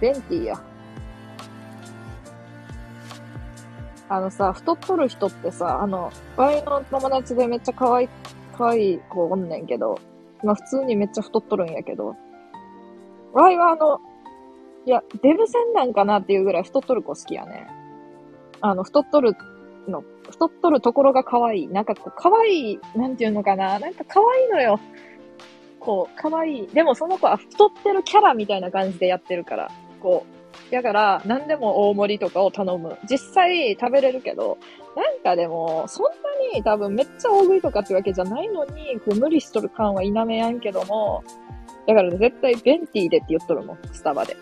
[0.00, 0.60] ベンティーや。
[4.08, 8.08] あのさ、太っとる人ってさ、あの、ワイの友達でめっちゃ可愛い、
[8.56, 9.98] 可愛い子おんねんけど、
[10.44, 12.16] まあ普通にめっちゃ太っとるんやけど、
[13.32, 14.00] ワイはあの、
[14.86, 17.66] いや、デブ戦なんかなっていうぐらい太っとる子好きやね。
[18.60, 19.36] あの、太っとる
[19.88, 21.68] の、太っとるところが可愛い。
[21.68, 23.78] なんかこう、可愛い、なんていうのかな。
[23.78, 24.78] なんか可愛いのよ。
[25.80, 26.66] こう、可愛い。
[26.68, 30.35] でもその子は太ってるキャラみたいな感じでやってるから、こう、
[30.70, 32.98] だから、何でも大盛りとかを頼む。
[33.08, 34.58] 実際食べれるけど、
[34.96, 36.12] なんかでも、そんな
[36.54, 41.22] に多分めっちゃ大食いとかってわけじゃないのに、こう無理しとる感は否めやんけども、
[41.86, 44.36] だから絶対ベンティーでって言っとるもん、スタバで。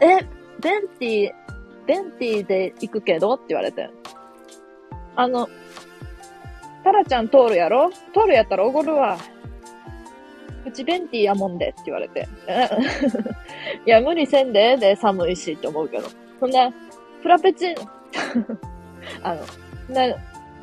[0.00, 0.18] え、
[0.60, 1.32] ベンティー、
[1.86, 3.88] ベンティーで行くけどって言われて。
[5.16, 5.48] あの、
[6.84, 7.90] タラちゃん通るやろ？
[8.12, 9.16] 通るやったらおごるわ。
[10.64, 12.28] うちベンティーやもんでって言われて。
[13.86, 16.08] いや、無理せんで、で、寒いしって思うけど。
[16.40, 16.70] ほんで、
[17.22, 17.90] フラペチーノ。
[19.22, 19.42] あの、
[19.88, 20.16] な、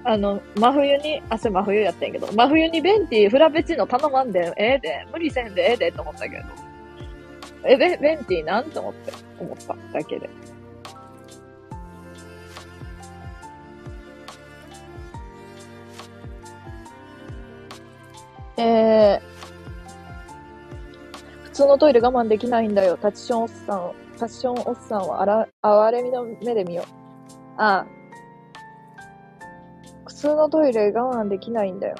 [0.03, 6.43] あの、真冬に、あ、それ真冬やってんけど、真冬にベンティー、フラペチーノ頼まんで、ええで、無理せんで、ええで、と思ったけど。
[7.65, 10.29] え、ベベンティーなんと思って、思っただけで。
[18.57, 19.38] えー、
[21.59, 22.95] 通のトイレ我慢できないんだよ。
[22.95, 26.85] タッチションおっさん、タッチションおっさんをあら、哀れみの目で見よう。
[27.57, 27.85] ああ。
[30.07, 31.97] 普通のトイレ我慢できないんだよ。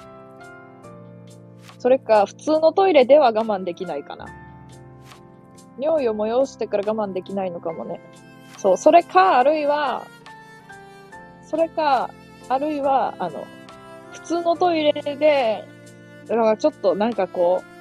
[1.78, 4.28] それか、普通のトイレでは我慢できないかな。
[5.78, 7.99] 尿意を催してから我慢できないのかもね。
[8.60, 10.05] そう、それか、あるいは、
[11.43, 12.10] それか、
[12.47, 13.45] あるいは、あの、
[14.14, 15.66] 普通のトイレで、
[16.28, 17.78] だからちょっとなんかこう、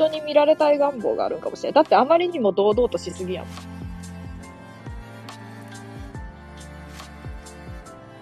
[0.00, 1.74] 人に見られたい願望があるかもしれない。
[1.74, 3.46] だってあまりにも堂々としすぎやん。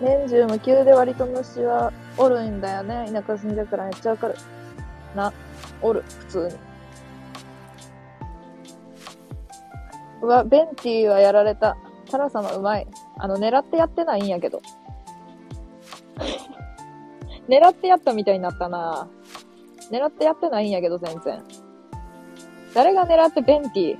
[0.01, 3.09] 年中無休で割と虫はおるんだよね。
[3.13, 4.35] 田舎住んでるからめっちゃわかる。
[5.15, 5.33] な、
[5.81, 6.55] おる、普通に。
[10.23, 11.77] うわ、ベンティはやられた。
[12.11, 12.89] タラ様うまい。
[13.19, 14.63] あの、狙ってやってないんやけど。
[17.49, 19.09] 狙ってやったみたいになったな
[19.91, 21.43] 狙ってやってないんやけど、全然。
[22.79, 23.99] 誰が狙ってベンティ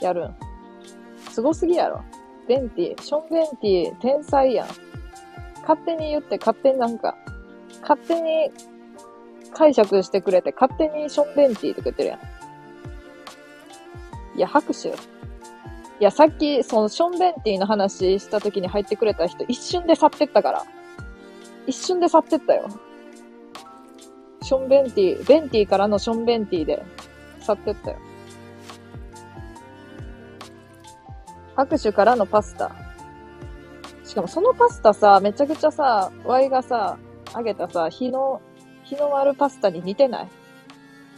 [0.00, 0.34] やるん？
[1.30, 2.02] すごすぎやろ。
[2.48, 4.68] ベンティ、ション・ベンティ、天才やん。
[5.60, 7.14] 勝手に言って、勝手になんか、
[7.82, 8.50] 勝手に
[9.52, 12.20] 解釈してくれて、勝手にション・ベンティって言ってるやん。
[14.38, 14.88] いや、拍手。
[14.88, 14.92] い
[16.00, 20.64] や、さっき、その、ション・ベンティの話した時に入ってくれた人、一瞬で去ってったから。
[21.66, 22.66] 一瞬で去ってったよ。
[24.40, 26.82] ション・ベンティ、ベンティからのション・ベンティで
[27.44, 27.98] 去ってったよ。
[31.56, 32.72] 拍手からのパスタ。
[34.02, 36.98] しかもそのパスタさ、めちゃくちゃさ、ワイがさ、
[37.32, 38.40] あげたさ、日の、
[38.82, 40.28] 日の丸パスタに似てない？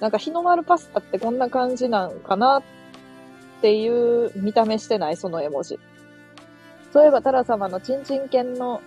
[0.00, 2.62] なんか日の丸パスタってこんな感じなんかなっ
[3.62, 5.16] ていう見た目してない？
[5.16, 5.78] その絵文字。
[6.92, 8.80] そういえばタラ様のチンチン犬の、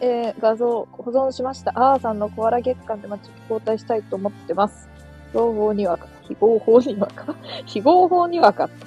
[0.00, 1.72] えー、画像保存しました。
[1.74, 4.88] あーさんのコアラ月間で待ち交代したいと思ってます。
[5.32, 6.08] 情報にわか。
[6.30, 7.34] 非合法にわか。
[7.66, 8.86] 非合法にわかった。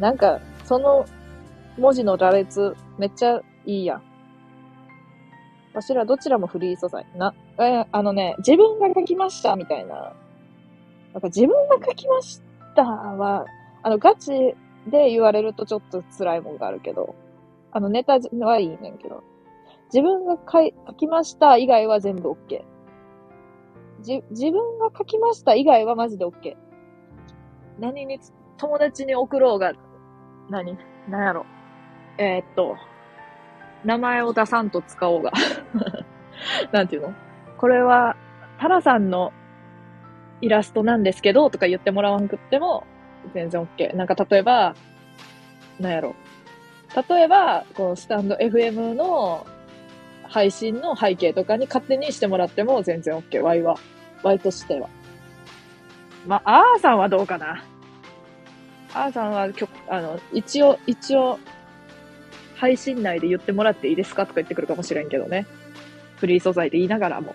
[0.00, 1.06] なんか、その
[1.78, 4.02] 文字の羅列、めっちゃいいやん。
[5.72, 7.06] わしらどちらもフリー素材。
[7.16, 10.12] な、えあのね、自分が書きました、みたいな。
[11.12, 12.42] なんか自分が書きまし
[12.74, 13.46] たは、
[13.82, 14.32] あの、ガチ
[14.88, 17.14] で言われるとちょっと辛いもんがあるけど、
[17.70, 19.22] あの、ネタはいいねんけど、
[19.92, 22.75] 自分が書きました以外は全部 OK。
[24.06, 26.56] じ、自分が書きました以外はマジで OK。
[27.78, 28.18] 何に、
[28.56, 29.72] 友達に送ろうが、
[30.48, 30.78] 何
[31.08, 31.44] 何やろ。
[32.16, 32.76] えー、っと、
[33.84, 35.32] 名前を出さんと使おうが。
[36.72, 37.14] なんていうの？
[37.58, 38.16] これは、
[38.58, 39.32] タラさんの
[40.40, 42.84] イラストなんですけど、とか言ってもらわんくっても、
[43.34, 43.94] 全然 OK。
[43.96, 44.74] なんか例えば、
[45.80, 46.14] なんやろ。
[47.08, 49.46] 例えば、このスタンド FM の
[50.22, 53.42] 配信の背景とかに勝手にしてもらっても全然 OK。
[53.42, 53.76] Y は。
[54.22, 54.88] Y としては。
[56.26, 57.64] まあ、あーさんはどうかな。
[58.92, 59.48] あーさんは、
[59.88, 61.38] あの、一応、一応、
[62.56, 65.46] 配信内で言ってもらっていいですかとか言ってくるかもしれんけどね。
[66.16, 67.34] フリー素材で言いながらも。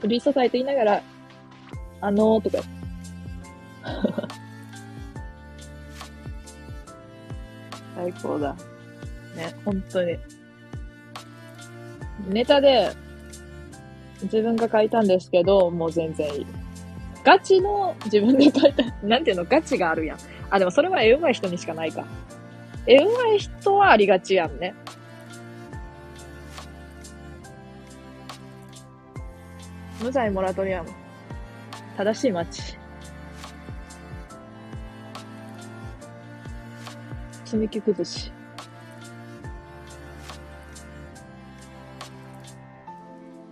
[0.00, 1.02] フリー素材で言いながら、
[2.00, 2.58] あのー、とか。
[7.96, 8.54] 最高だ。
[9.36, 10.16] ね、本当に。
[12.28, 12.92] ネタで、
[14.24, 16.46] 自分が書いたんですけど、もう全然いい。
[17.24, 20.18] ガチの自分で書いた、 なんていうの、ガチがあるやん。
[20.50, 22.04] あ、でもそれは絵上手い人にしかないか。
[22.86, 24.74] 絵上手い人はありがちやんね。
[30.02, 30.90] 無罪モラトリアム。
[31.96, 32.76] 正しい街。
[37.44, 38.33] 積み木崩し。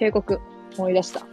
[0.00, 0.40] 警告。
[0.78, 1.26] 思い出した。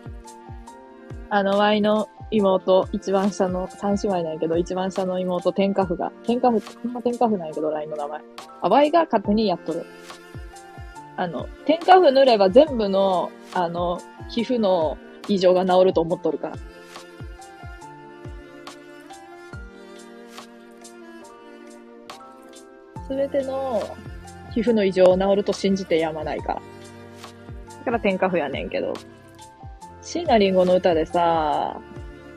[1.29, 8.21] あの、ワイの妹、一番下の、三姉妹なんやけど、一番下の妹、天下布が、天下布、ほんま天下布なんやけど、LINE の名前。
[8.61, 9.85] あ、ワイが勝手にやっとる。
[11.15, 13.99] あの、天下布塗れば全部の、あの、
[14.29, 14.97] 皮膚の
[15.29, 16.57] 異常が治ると思っとるから。
[23.07, 23.81] すべての
[24.53, 26.61] 皮膚の異常を治ると信じてやまないから。
[27.87, 28.93] だから天下布やねんけど。
[30.01, 31.79] 椎名林檎の歌でさ、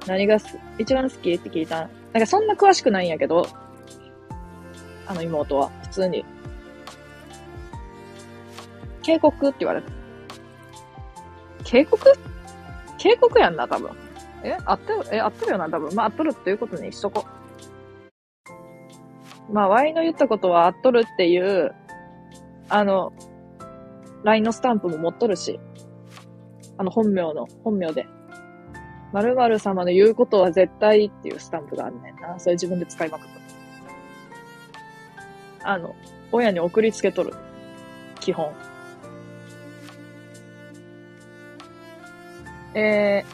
[0.07, 1.89] 何がす一番好きって聞いた。
[2.13, 3.45] なんかそんな詳しくないんやけど、
[5.09, 6.25] あの妹は、普通に。
[9.03, 9.91] 警告って言われた。
[11.65, 12.01] 警告？
[12.99, 13.91] 警告やんな、多分。
[14.45, 15.93] え合ってる、え、合ってるよな、多分。
[15.97, 17.25] まあ、合っとるっていうことにしとこ。
[19.53, 21.75] まあ、Y の言ったことは合っとるっていう、
[22.69, 23.13] あの、
[24.25, 25.61] LINE のスタンプも持っとるし。
[26.79, 28.07] あの、本名の、本名で。
[29.13, 32.39] 〇〇様の言うことは絶対っていうスタンプがあんねんな。
[32.39, 33.25] それ自分で使いまくっ
[35.61, 35.71] た。
[35.73, 35.95] あの、
[36.33, 37.35] 親に送りつけとる。
[38.21, 38.53] 基本。
[42.75, 43.25] え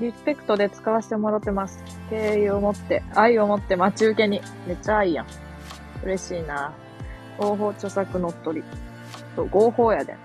[0.00, 1.84] ー、リスペクトで使わせてもらってます。
[2.08, 4.40] 敬意を持って、愛を持って待ち受けに。
[4.66, 5.26] めっちゃ愛やん。
[6.02, 6.72] 嬉しいな。
[7.38, 8.93] 合法著作乗っ取り。
[9.36, 10.16] そう、合法やで。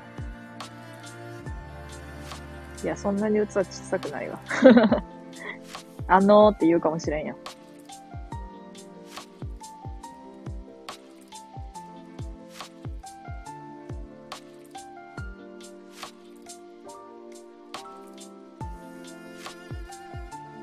[2.83, 4.39] いや、そんなに器小さくないわ。
[6.07, 7.35] あのーって言うかもしれんや。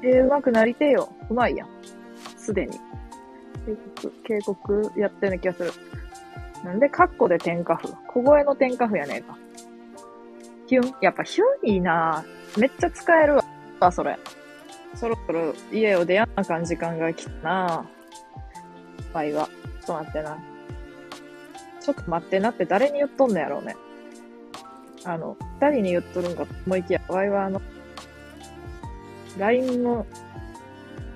[0.03, 1.09] えー、うまくなりてよ。
[1.31, 1.69] うまいやん。
[2.37, 2.79] すでに。
[3.67, 5.73] 警告、警告やってるような気がする。
[6.65, 7.89] なんで、カッコで天下符？
[8.09, 9.37] 小声の天下符やねえか。
[10.67, 10.95] ヒュン。
[11.01, 12.25] やっぱヒュンいいな
[12.57, 13.39] めっちゃ使える
[13.81, 14.19] わ、それ。
[14.95, 17.87] そろそろ家を出やなあかん時間が来たな
[19.13, 19.49] 場合は。
[19.85, 20.39] ちょっと待ってな。
[21.81, 23.77] ちょっと待ってなって誰に言っとんのやろうね。
[25.05, 27.63] あの、二人に言っとるんかと思いきや、ワイはあの、
[29.39, 30.07] LINE の、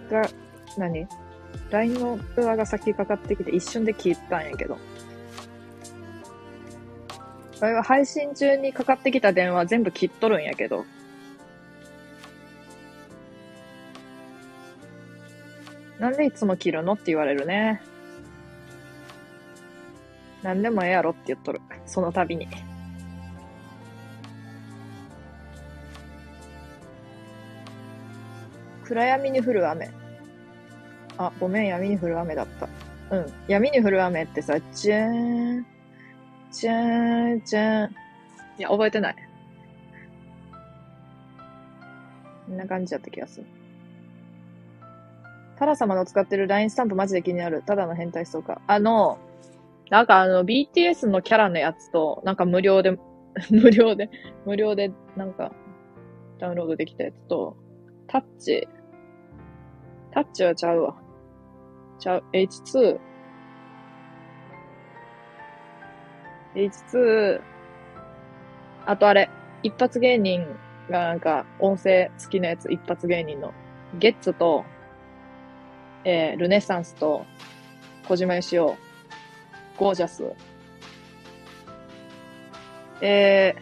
[0.09, 0.29] が、
[0.79, 1.09] 何
[1.71, 4.79] ?LINE の通話が先かかってきて一瞬で聞いたんやけど。
[7.61, 10.87] これは配信中にかかってきた電話全部切っとるんやけど。
[15.99, 17.83] なんでいつも切るのって言われるね。
[20.43, 21.61] なんでもええやろって言っとる。
[21.85, 22.49] その度に。
[28.85, 29.91] 暗闇に降る雨。
[31.19, 32.69] あ、ごめん、闇に降る雨だった。
[33.15, 33.33] うん。
[33.49, 35.67] 闇に降る雨ってさ、じゃーん、
[36.53, 37.91] じゃーん、じゃん。
[38.59, 39.17] いや、覚えてない。
[42.47, 43.47] こんな感じだった気がする。
[45.57, 47.63] タラ様の使ってる LINE スタンプマジで気になる。
[47.65, 48.61] ただの変態ストーカー。
[48.67, 49.19] あの、
[49.91, 52.99] なんかあの BTS のキャラのやつと、なんか無料で、
[53.51, 54.11] 無料で、
[54.47, 55.53] 無料でなんか
[56.39, 57.57] ダウンロードできたやつと、
[58.09, 58.69] タッチ、
[60.11, 60.97] タッチはちゃうわ。
[61.99, 63.10] ちゃう、H2。
[66.55, 67.41] H2、
[68.87, 69.31] あとあれ、
[69.63, 70.45] 一発芸人
[70.89, 73.53] がなんか音声好きなやつ、一発芸人の。
[73.99, 74.65] ゲッツと、
[76.05, 77.25] えー、ルネサンスと、
[78.07, 78.77] 小島よしお、
[79.77, 80.25] ゴージャス。
[83.01, 83.55] え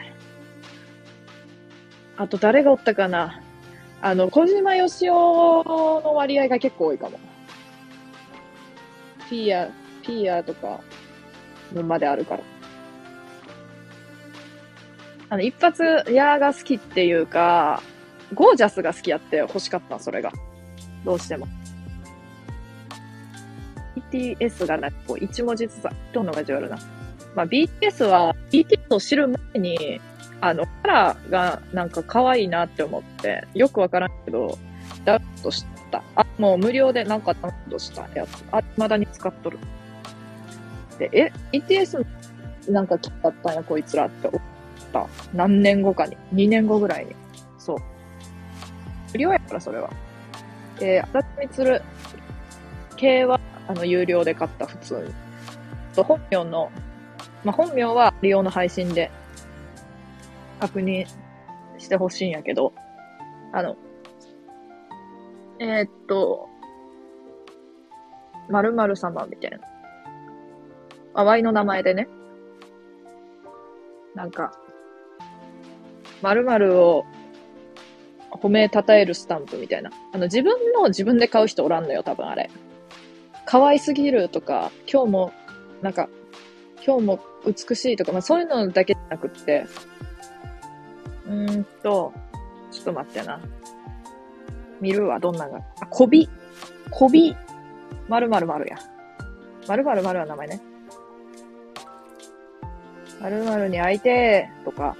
[2.17, 3.41] ー、あと誰がおったかな
[4.01, 7.19] あの、小島よしおの割合が結構多いかも。
[9.29, 9.71] ピーヤ、
[10.03, 10.81] ピーヤとか、
[11.73, 12.58] のまであるから。
[15.31, 17.83] あの、一発ヤーが好きっていうか、
[18.35, 20.33] ゴージャスが好きやって欲しかったそれが。
[21.05, 21.47] どうしても。
[24.11, 26.79] BTS がなんかこう一文字ずつどんのが重要な。
[27.35, 30.01] まあ BTS は、BTS を知る前に、
[30.41, 34.59] あの、カラーがなんか可愛いなって思って、よくわからんけど、
[35.05, 36.03] ダウンロードした。
[36.15, 38.45] あ、もう無料でなんかダウンロードしたやつ。
[38.53, 39.59] あ、まだに使っとる。
[40.99, 42.05] で、え、BTS
[42.71, 44.41] なんか来だったんや、こいつらって思。
[45.35, 46.17] 何年後かに。
[46.35, 47.15] 2年後ぐらいに。
[47.59, 47.79] そう。
[49.13, 49.91] 無料やから、それは。
[50.81, 51.83] えー、足立みつる
[52.97, 55.15] 系は、あの、有料で買った、普通に。
[55.95, 56.71] と、本名の、
[57.45, 59.11] まあ、本名は利用の配信で
[60.61, 61.07] 確認
[61.79, 62.73] してほしいんやけど、
[63.53, 63.77] あの、
[65.59, 66.49] えー、っと、
[68.49, 69.59] 〇〇様みたいな。
[71.15, 72.09] あ、Y の名前でね。
[74.15, 74.53] なんか、
[76.23, 77.05] 〇〇を
[78.31, 79.91] 褒めたたえるスタンプみたいな。
[80.13, 82.51] あの、自分の自分で買う人おらんのよ、多分あれ。
[83.45, 85.33] 可愛すぎるとか、今日も、
[85.83, 86.09] なんか、
[86.87, 89.67] 今日も美しいとか、まあそういうのだけじゃなくって、
[91.27, 92.13] うーんと、
[92.71, 93.41] ちょっと待ってな。
[94.81, 95.59] 見るわ、どんなんが。
[95.81, 96.29] あ、こび。
[96.91, 97.37] こび。
[98.09, 98.79] まるまるまるや。
[99.67, 100.61] まるまるまるは名前ね。
[103.21, 104.97] まるまるに相手とか、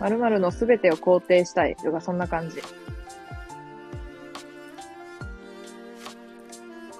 [0.00, 2.62] まるのすべてを肯定したいとか、そんな感じ。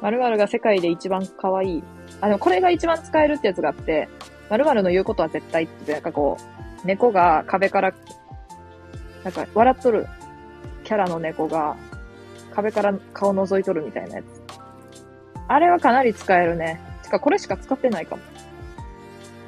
[0.01, 1.85] まるが世界で一番可愛い。
[2.21, 4.09] あ、でもこれが一番使えるってやつがあって、
[4.51, 6.37] まるまるの言うことは絶対って、なんかこ
[6.85, 7.93] う、猫が壁から、
[9.25, 10.07] なんか笑っとる
[10.85, 11.77] キャラの猫が
[12.55, 14.27] 壁から顔覗いとるみたいなやつ。
[15.49, 16.81] あれはかなり使えるね。
[17.03, 18.23] てか、これしか使ってないかも。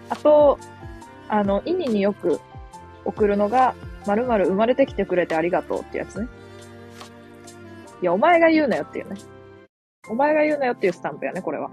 [0.09, 0.59] あと、
[1.29, 2.41] あの、意味によく
[3.05, 3.75] 送るのが、
[4.07, 6.29] まるまる生まれてきてくれてありがとうってやつね。
[8.03, 9.21] いや、お前が言うなよっていうね。
[10.09, 11.71] お前が言うなよっていうスタンプやね、これは。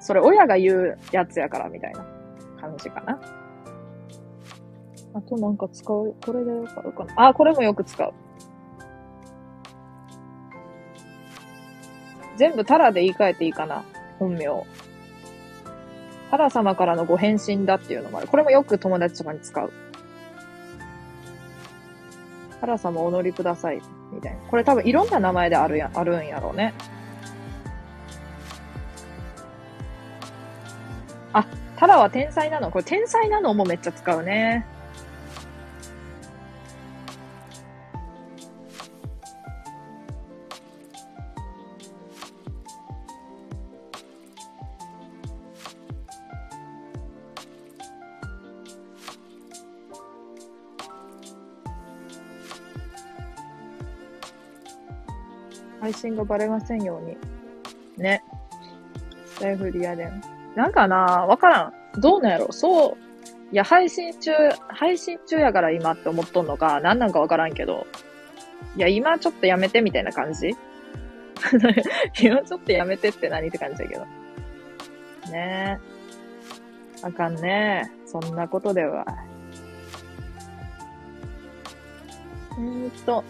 [0.00, 2.04] それ親が言うやつやからみたいな
[2.60, 3.20] 感じかな。
[5.14, 7.28] あとなんか使う、これでよかるかな。
[7.28, 8.12] あ、これもよく使う。
[12.36, 13.82] 全部タラで言い換えていいかな。
[14.18, 14.46] 本名。
[16.30, 18.28] タラ様からのご返信だっていうのもある。
[18.28, 19.72] これもよく友達とかに使う。
[22.60, 23.80] タラ様お乗りください。
[24.12, 24.38] みたいな。
[24.48, 26.74] これ多分いろんな名前であるや、あるんやろうね。
[31.32, 31.46] あ、
[31.76, 34.66] タラは天才なのこれ天才なのもめっちゃ使うね。
[56.06, 57.16] 配信がバレませんように。
[57.96, 58.22] ね。
[59.26, 60.08] スタイフリアで。
[60.54, 60.96] なんかな
[61.26, 62.00] わからん。
[62.00, 62.96] どうなんやろそう。
[63.52, 64.30] いや、配信中、
[64.68, 67.86] 配信中やから今って思っとんのか、なんなんかわからんけど。
[68.76, 70.54] いや、今ちょっとやめてみたいな感じ
[72.22, 74.06] 今ちょっとやめてって何って感じだけど。
[75.32, 75.96] ねえ。
[77.02, 79.04] あかんねえそんなことでは。
[82.58, 83.24] うーんと。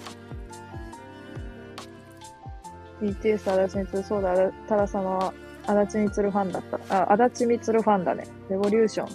[3.01, 5.35] BTS 足立みつる、そうだ、タラ様は
[5.66, 7.02] 足立みつるファンだった。
[7.02, 8.24] あ、足立みつるファンだね。
[8.48, 9.09] レボリューション。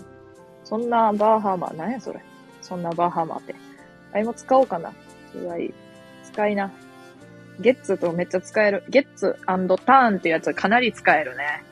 [0.63, 2.19] そんなバーハーマー、なんやそれ。
[2.61, 3.55] そんなバーハーマーって。
[4.13, 4.91] あれも使おうかな。
[5.35, 5.73] うわいい。
[6.23, 6.71] 使いな。
[7.59, 8.83] ゲッツとめっちゃ使える。
[8.89, 11.63] ゲッツターンってやつはかなり使えるね。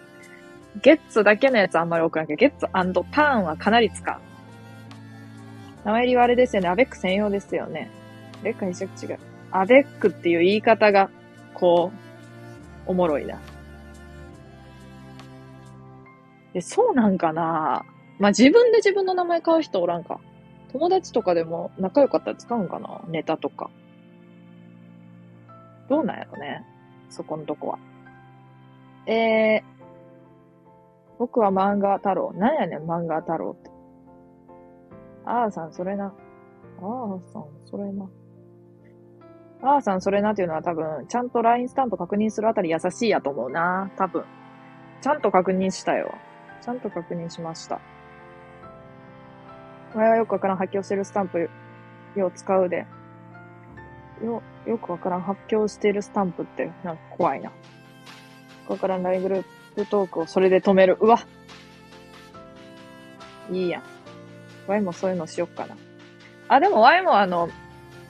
[0.81, 2.68] ゲッツだけのやつあんまり多くないけど、ゲッツ
[3.11, 4.19] ターンはかなり使う。
[5.86, 6.69] 名前入りはあれですよね。
[6.69, 7.90] アベック専用ですよね。
[8.44, 9.19] レッカ一色違う。
[9.52, 11.10] アベックっていう言い方が、
[11.60, 11.91] こ
[12.88, 13.40] う、おもろいな。
[16.53, 17.86] で、そうなんかな
[18.18, 20.19] まあ、自分で自分の名前買う人おらんか。
[20.72, 23.69] 友達とかでも仲良かったら使うんかなネタとか。
[25.90, 26.64] どうなんやろね。
[27.10, 27.80] そこのとこは。
[29.06, 29.64] えー、
[31.18, 32.31] 僕は漫画太郎。
[32.34, 33.72] なんやねん、漫画太郎って。
[35.26, 36.14] あーさん、それな。
[36.80, 38.07] あーさん、それな。
[39.61, 43.91] あーさん、それなっていうのは多分、ちゃんと LINE スタンプ確認するあたり優しいやと思うな。
[43.98, 44.23] 多分。
[45.02, 46.15] ちゃんと確認したよ。
[46.61, 47.80] ちゃんと確認しました。
[49.95, 51.49] 前はよくわからん発狂してるスタンプ、
[52.15, 52.86] よう使うで。
[54.23, 57.52] よ、よくわからん発狂してるスタンプって、なんか怖いな。
[58.69, 59.45] わからんライブルー
[59.76, 60.98] プトークをそれで止める。
[61.02, 61.19] うわ
[63.52, 63.84] いいやん。
[64.68, 65.76] ワイもそういうのしよっかな。
[66.48, 67.49] あ、でもワイもあの、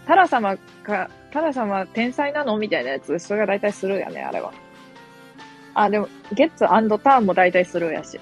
[0.05, 2.57] タラ様か、タラ様天才なの？
[2.57, 4.51] みたいなやつ、それが大体するやね、あれは。
[5.73, 8.19] あ、でも、ゲッツターンも大体するやし。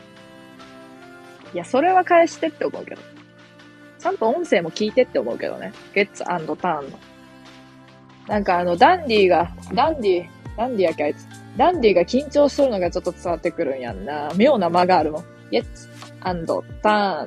[1.54, 3.02] いや、それは返してって思うけど。
[4.00, 5.74] ちゃんと音声も聞いてって思うけどね。
[5.94, 6.58] ゲッツターンの。
[8.28, 10.28] なんかあの、ダンディが、ダンディ、
[10.58, 11.26] ダンディやっけあいつ。
[11.56, 14.32] ダンディが緊張しとるのがちょっと伝わってくるんやんな。
[14.36, 15.24] 妙な間があるもん。
[15.50, 15.88] ゲッツ
[16.22, 17.26] ター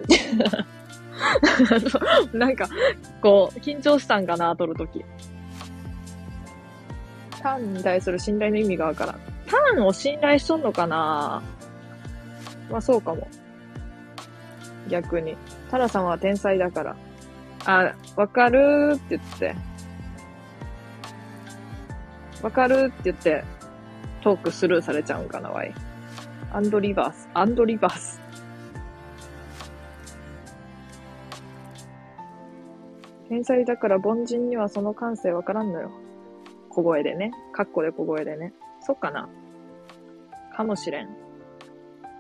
[2.34, 2.38] ン。
[2.38, 2.68] なんか、
[3.20, 5.04] こう、緊張したんかな、撮るとき。
[7.42, 9.20] ターンに対する信頼の意味がわからん。
[9.46, 11.42] ターンを信頼しとんのかな？
[12.70, 13.26] まあそうかも。
[14.88, 15.36] 逆に。
[15.70, 16.96] タラさんは天才だから。
[17.64, 19.54] あ、わかるーって言って。
[22.42, 23.44] わかるーって言って、
[24.22, 25.74] トークスルーされちゃうんかな、わい。
[26.52, 28.20] アンドリバース、アンドリバース。
[33.28, 35.90] 天才だから凡人にはその感性わからんのよ。
[36.70, 37.32] 小声でね。
[37.52, 38.54] カッコで小声でね。
[38.80, 39.28] そっかな。
[40.56, 41.08] かもしれん。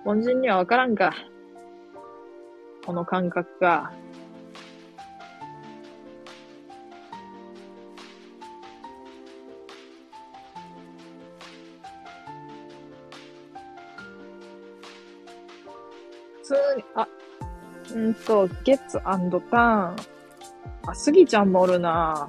[0.04, 1.14] 凡人にはわからんか。
[2.84, 3.92] この感覚が。
[16.42, 17.08] 普通に、あ、
[17.94, 19.96] うんと、ゲッツターン。
[20.86, 22.28] あ、スギちゃんもおるな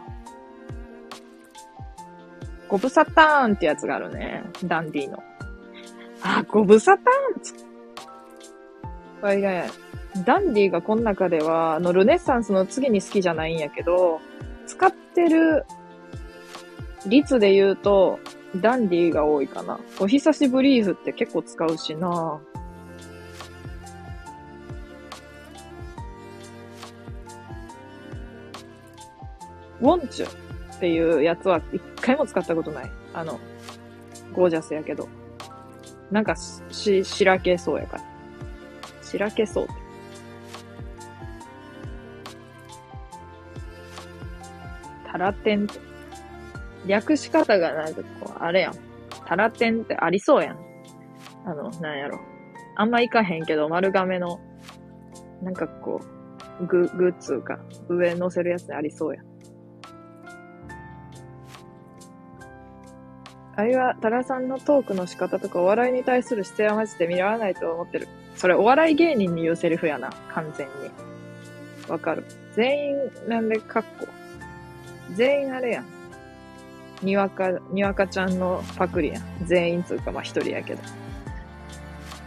[2.72, 4.46] ごぶさターンってやつがあるね。
[4.64, 5.22] ダンディーの。
[6.24, 9.20] あ、ごぶさターン？
[9.20, 9.70] これね、
[10.26, 14.22] ダンディーがこの中では、あの、ルネッサンスの次に好きじゃないんやけど、
[14.68, 15.66] 使ってる
[17.08, 18.22] 率で言うと、
[18.56, 19.78] ダンディーが多いかな。
[20.00, 22.40] お久しぶりーズって結構使うしな
[29.82, 30.51] ウォンチュ
[30.82, 32.92] っていうやつは一回も使ったことない。
[33.14, 33.40] あの、
[34.34, 35.08] ゴージャスやけど。
[36.10, 36.36] なんか
[36.72, 38.04] し、しらけそうやから。
[39.04, 39.74] しらけそうって。
[45.06, 45.80] タラテンって。
[46.88, 48.74] 略し方がなんかこう、あれやん。
[49.28, 50.58] タラテンってありそうやん。
[51.46, 52.20] あの、なんやろ。
[52.76, 54.40] あんまいかへんけど、丸亀の、
[55.44, 56.02] なんかこ
[56.60, 59.32] う、グ、グッズか、上乗せるやつありそうやん。
[63.56, 68.08] あれは、タラさんのトークの仕方とかお笑いに対する姿勢はマジで見られないと思ってる。
[68.36, 70.74] それお笑い芸人に言うセリフやな、完全に。
[71.90, 72.26] わかる。
[72.56, 72.98] 全員、
[73.28, 74.08] なんで、かっこ。
[75.14, 75.86] 全員あれやん。
[77.02, 79.24] にわか、にわかちゃんのパクリやん。
[79.46, 80.82] 全員つうか、まあ、一人やけど。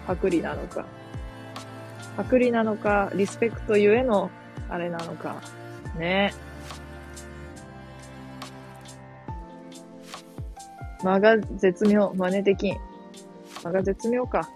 [0.06, 0.84] パクリなのか。
[2.16, 4.30] パクリなのか、リスペクトゆえの、
[4.68, 5.36] あれなのか。
[5.98, 6.53] ねえ
[11.04, 12.12] 間が絶妙。
[12.16, 12.76] 真似できん。
[13.62, 14.48] 間が絶妙か。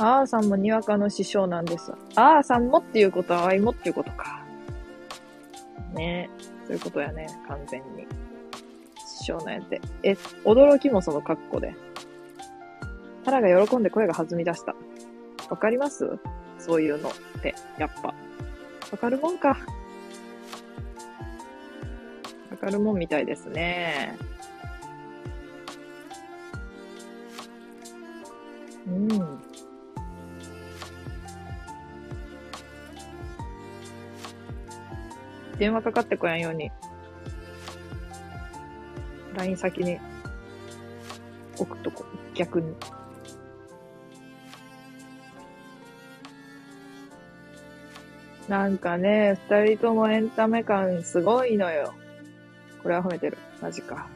[0.00, 1.92] あーさんもにわかの師匠なんです。
[2.16, 4.44] あーさんもっていうことは、あいもっていうことか。
[5.94, 6.42] ねえ。
[6.66, 7.26] そういうことやね。
[7.48, 8.06] 完全に。
[8.96, 9.80] 師匠なんやって。
[10.02, 10.12] え、
[10.44, 11.74] 驚きもその格好で。
[13.24, 14.74] タラが喜んで声が弾み出した。
[15.50, 16.18] わかります？
[16.58, 17.12] そういうのっ
[17.42, 18.14] て、やっぱ。
[18.92, 19.56] わかるもんか。
[22.60, 24.16] わかるもんみたいですね。
[28.86, 29.38] うん。
[35.58, 36.70] 電話かかってこやんように、
[39.34, 39.98] LINE 先に
[41.58, 42.04] 置くとこ、
[42.34, 42.74] 逆に。
[48.48, 51.94] なんかね、二人ともエンタメ感すごいのよ。
[52.82, 53.38] これは褒めてる。
[53.60, 54.06] マジか。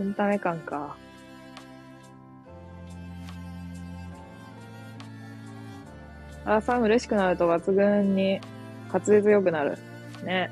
[0.00, 0.96] エンタメ感か。
[6.44, 8.40] あーさん嬉しくなると抜群に
[8.92, 9.78] 滑舌良くなる。
[10.24, 10.50] ね。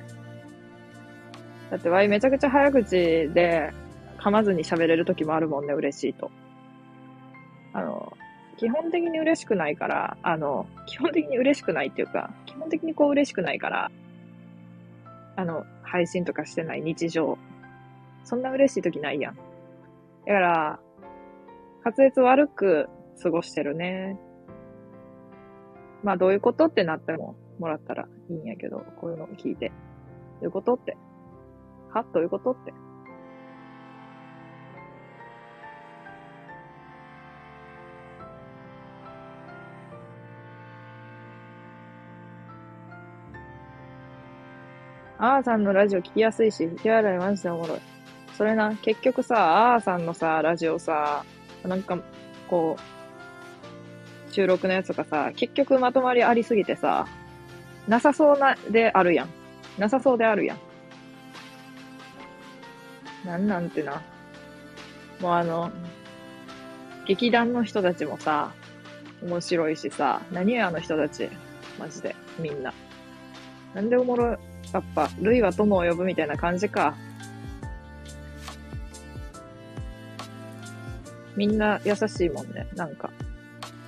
[1.70, 3.72] だってワイめちゃくちゃ早口で
[4.18, 6.30] 噛まずに喋れる時もあるもんね、嬉しいと。
[7.72, 8.12] あの、
[8.56, 13.90] 基本的に嬉しくないから、あの、基本的に嬉しくないっていうか、基本的にこう嬉しくないから、
[15.36, 17.36] あの、配信とかしてない日常。
[18.22, 19.34] そんな嬉しい時ないやん。
[19.34, 19.40] だ
[20.26, 20.80] から、
[21.84, 22.88] 滑舌悪く
[23.22, 24.18] 過ごしてるね。
[26.04, 29.68] まあ、どういうことってなってももらったらいいんやけど、こういうのを聞いて。
[29.68, 29.74] ど
[30.42, 30.96] ういうことって？
[31.90, 32.04] は？
[32.14, 32.72] どういうことって？
[45.22, 47.80] あーさんのラジオ聞きやすいし、引き笑いマジでおもろい。
[48.38, 51.26] それな、結局さ、あーさんのさ、ラジオさ、
[51.62, 51.98] なんか、
[52.48, 57.06] こう、収録のやつとかさ、結局まとまりありすぎてさ、
[57.86, 59.28] なさそうな、であるやん。
[59.76, 60.58] なさそうであるやん。
[63.26, 64.00] なんなんてな。
[65.20, 65.70] もうあの、
[67.06, 68.54] 劇団の人たちもさ、
[69.22, 71.28] 面白いしさ、何やあの人たち。
[71.78, 72.72] マジで、みんな。
[73.74, 74.38] なんでおもろい、
[74.72, 76.94] やっぱ、ルイは友を呼ぶみたいな感じか。
[81.36, 83.10] みんな優しいもんね、なんか。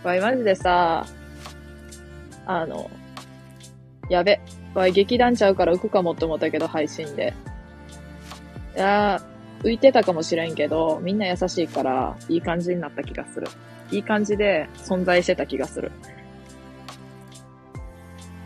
[0.03, 1.07] わい、マジでさ、
[2.47, 2.91] あの、
[4.09, 4.41] やべ。
[4.75, 7.35] わい、劇団ちゃうから浮くかもって思ったけど、配信で。
[8.75, 9.23] いや
[9.63, 13.47] 浮いてたかもしれんけど、みんな優しいから、いい感じになった気がする。
[13.91, 15.93] いい感じで存在してた気がする。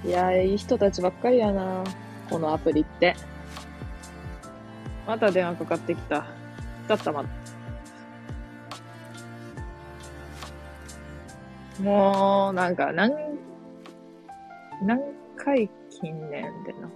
[0.05, 1.85] いやーいい人たちばっかりやな。
[2.29, 3.17] このアプリって。
[5.07, 6.27] また電話かかってきた。
[6.89, 7.47] ちょっと待って。
[11.83, 13.15] もう、なんか、何、
[14.83, 15.01] 何
[15.37, 16.89] 回近年でな。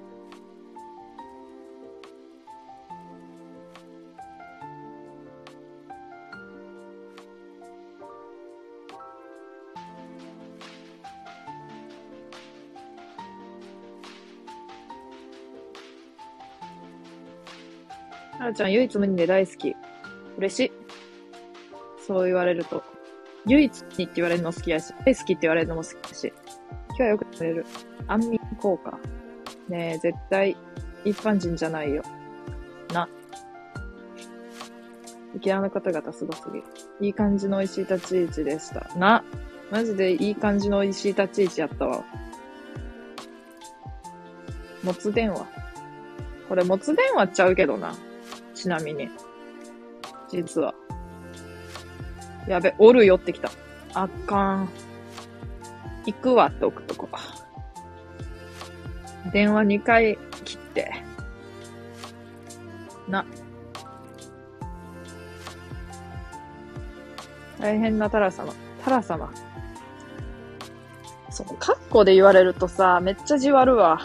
[18.41, 19.77] はるちゃん、唯一無二で大好き。
[20.39, 20.73] 嬉しい。
[22.07, 22.83] そう言われると。
[23.47, 26.33] 唯一にって言われるの好きやし、大好きって言われるのも好きだし。
[26.89, 27.67] 今日はよく寝れる。
[28.07, 28.99] 安眠効果。
[29.69, 30.57] ねえ、絶対
[31.05, 32.03] 一般人じゃないよ。
[32.95, 33.11] な。
[35.37, 36.43] 沖縄の方々すごす
[36.99, 37.07] ぎ。
[37.07, 38.89] いい感じの美味しい立ち位置でした。
[38.97, 39.23] な。
[39.71, 42.05] マジでいい感じの美味しい立ち位置やったわ。
[44.83, 45.47] もつ電話。
[46.49, 47.95] これもつ電話ちゃうけどな。
[48.61, 49.09] ちなみに。
[50.29, 50.75] 実は。
[52.47, 53.51] やべ、おるよってきた。
[53.95, 54.69] あかん。
[56.05, 57.09] 行くわって置くとこ。
[59.33, 60.93] 電話2回切って。
[63.09, 63.25] な。
[67.59, 68.53] 大変なタラ様。
[68.85, 69.33] タラ様。
[71.31, 74.01] そう、カッコで言われるとさ、めっちゃじわるわ。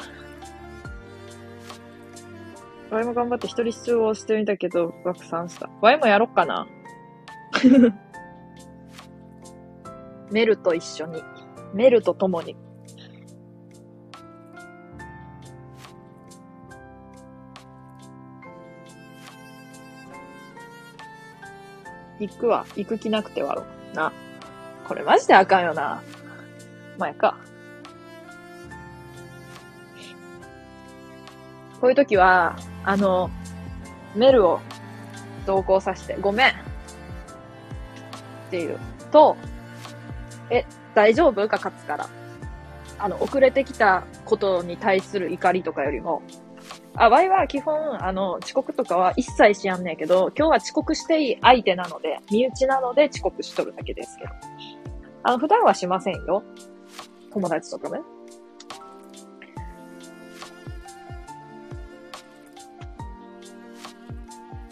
[2.92, 5.70] ワイも頑張って一人出場してみたけど、爆散した。
[5.82, 6.68] ワイもやろっかな。
[10.32, 11.24] メルと一緒に。
[11.74, 12.56] メルと共に。
[22.20, 22.66] 行くわ。
[22.76, 23.66] 行く気なくてわろ。
[23.94, 24.14] な。
[24.88, 26.02] これマジであかんよな。
[26.98, 27.38] 前か。
[31.82, 32.56] こういう時は、
[32.86, 33.30] あの、
[34.16, 34.60] メルを
[35.46, 36.52] 同行させて、ごめんっ
[38.52, 38.80] ていう
[39.12, 39.36] と、
[40.50, 41.48] え、大丈夫？
[41.48, 42.08] が勝つから。
[42.98, 46.22] あの、遅れてきたことに対する怒りとかよりも、
[46.96, 54.30] あ、ワイは基本、あの、遅刻とかは一切しやんねんけど、今日は遅刻していい相手なので、身内なので遅刻しとるだけですけど。
[55.24, 56.44] あの、普段はしませんよ。
[57.34, 58.00] 友達とかね。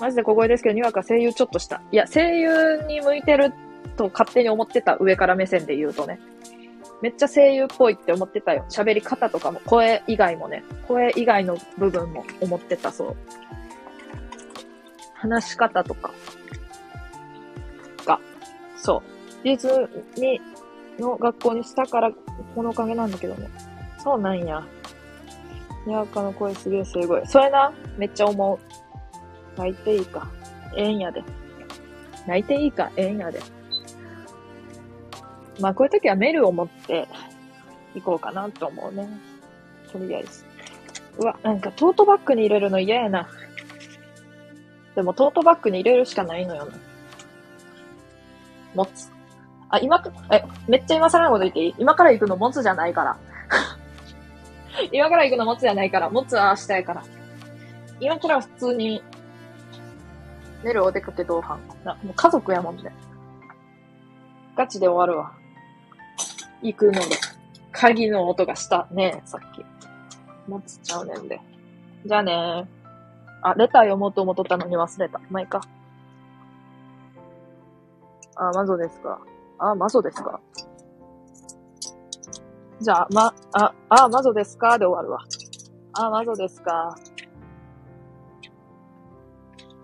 [0.03, 1.81] マジで小声ですけど、にわか声優ちょっとした。
[1.89, 3.53] いや、声優に向いてる
[3.95, 6.19] と勝手に思ってた上から目線で言うとね。
[7.01, 8.65] めっちゃ声優っぽいって思ってたよ。
[8.69, 13.15] 喋り方とかも、声以外もね、声以外の部分も思ってた、そう。
[15.13, 16.11] 話し方とか、
[18.05, 18.19] が、
[18.75, 19.01] そ
[19.41, 19.43] う。
[19.45, 22.11] ディズニーの学校にしたから、
[22.55, 23.47] このおかげなんだけどね。
[23.99, 24.67] そうなんや。
[25.88, 27.21] にわかの声すげえすごい。
[27.25, 28.82] それな、めっちゃ思う。
[29.57, 30.27] 泣いていいか。
[30.75, 31.23] ええんやで。
[32.27, 33.39] 泣いていいか、ええんやで。
[35.59, 37.07] まあ、こういう時はメールを持って
[37.93, 39.07] 行こうかなと思うね。
[39.91, 40.45] とりあえず。
[41.19, 43.30] うわ、なんかトートバッグに入れるの嫌やな。
[44.95, 46.73] でもトートバッグに入れるしかないのよな。
[48.73, 49.11] 持つ。
[49.69, 51.75] あ、今か、え、めっちゃ今更のこと言っていい？
[51.77, 53.17] 今から行くの持つじゃないから。
[54.91, 56.09] 今から行くの持つじゃないから。
[56.09, 57.03] 持つは明日やから。
[57.99, 59.03] 今から普通に、
[60.64, 61.60] 寝るお出かけ同伴。
[61.84, 62.94] な、もう家族やもんね。
[64.56, 65.34] ガチで終わるわ。
[66.61, 67.02] 行くので。
[67.72, 69.65] 鍵の音がしたね、さっき。
[70.48, 71.41] 持つちゃうねんで。
[72.06, 72.68] じゃあね
[73.41, 75.19] あ、レター読もうと思っとったのに忘れた。
[75.30, 75.61] まあ、いいか。
[78.35, 79.19] あ、マゾですか。
[79.57, 80.40] あ、マゾですか。
[82.80, 84.77] じゃあ、ま、あ、あ、マゾですか？
[84.77, 85.19] で終わるわ。
[85.94, 86.95] あ、マゾですか？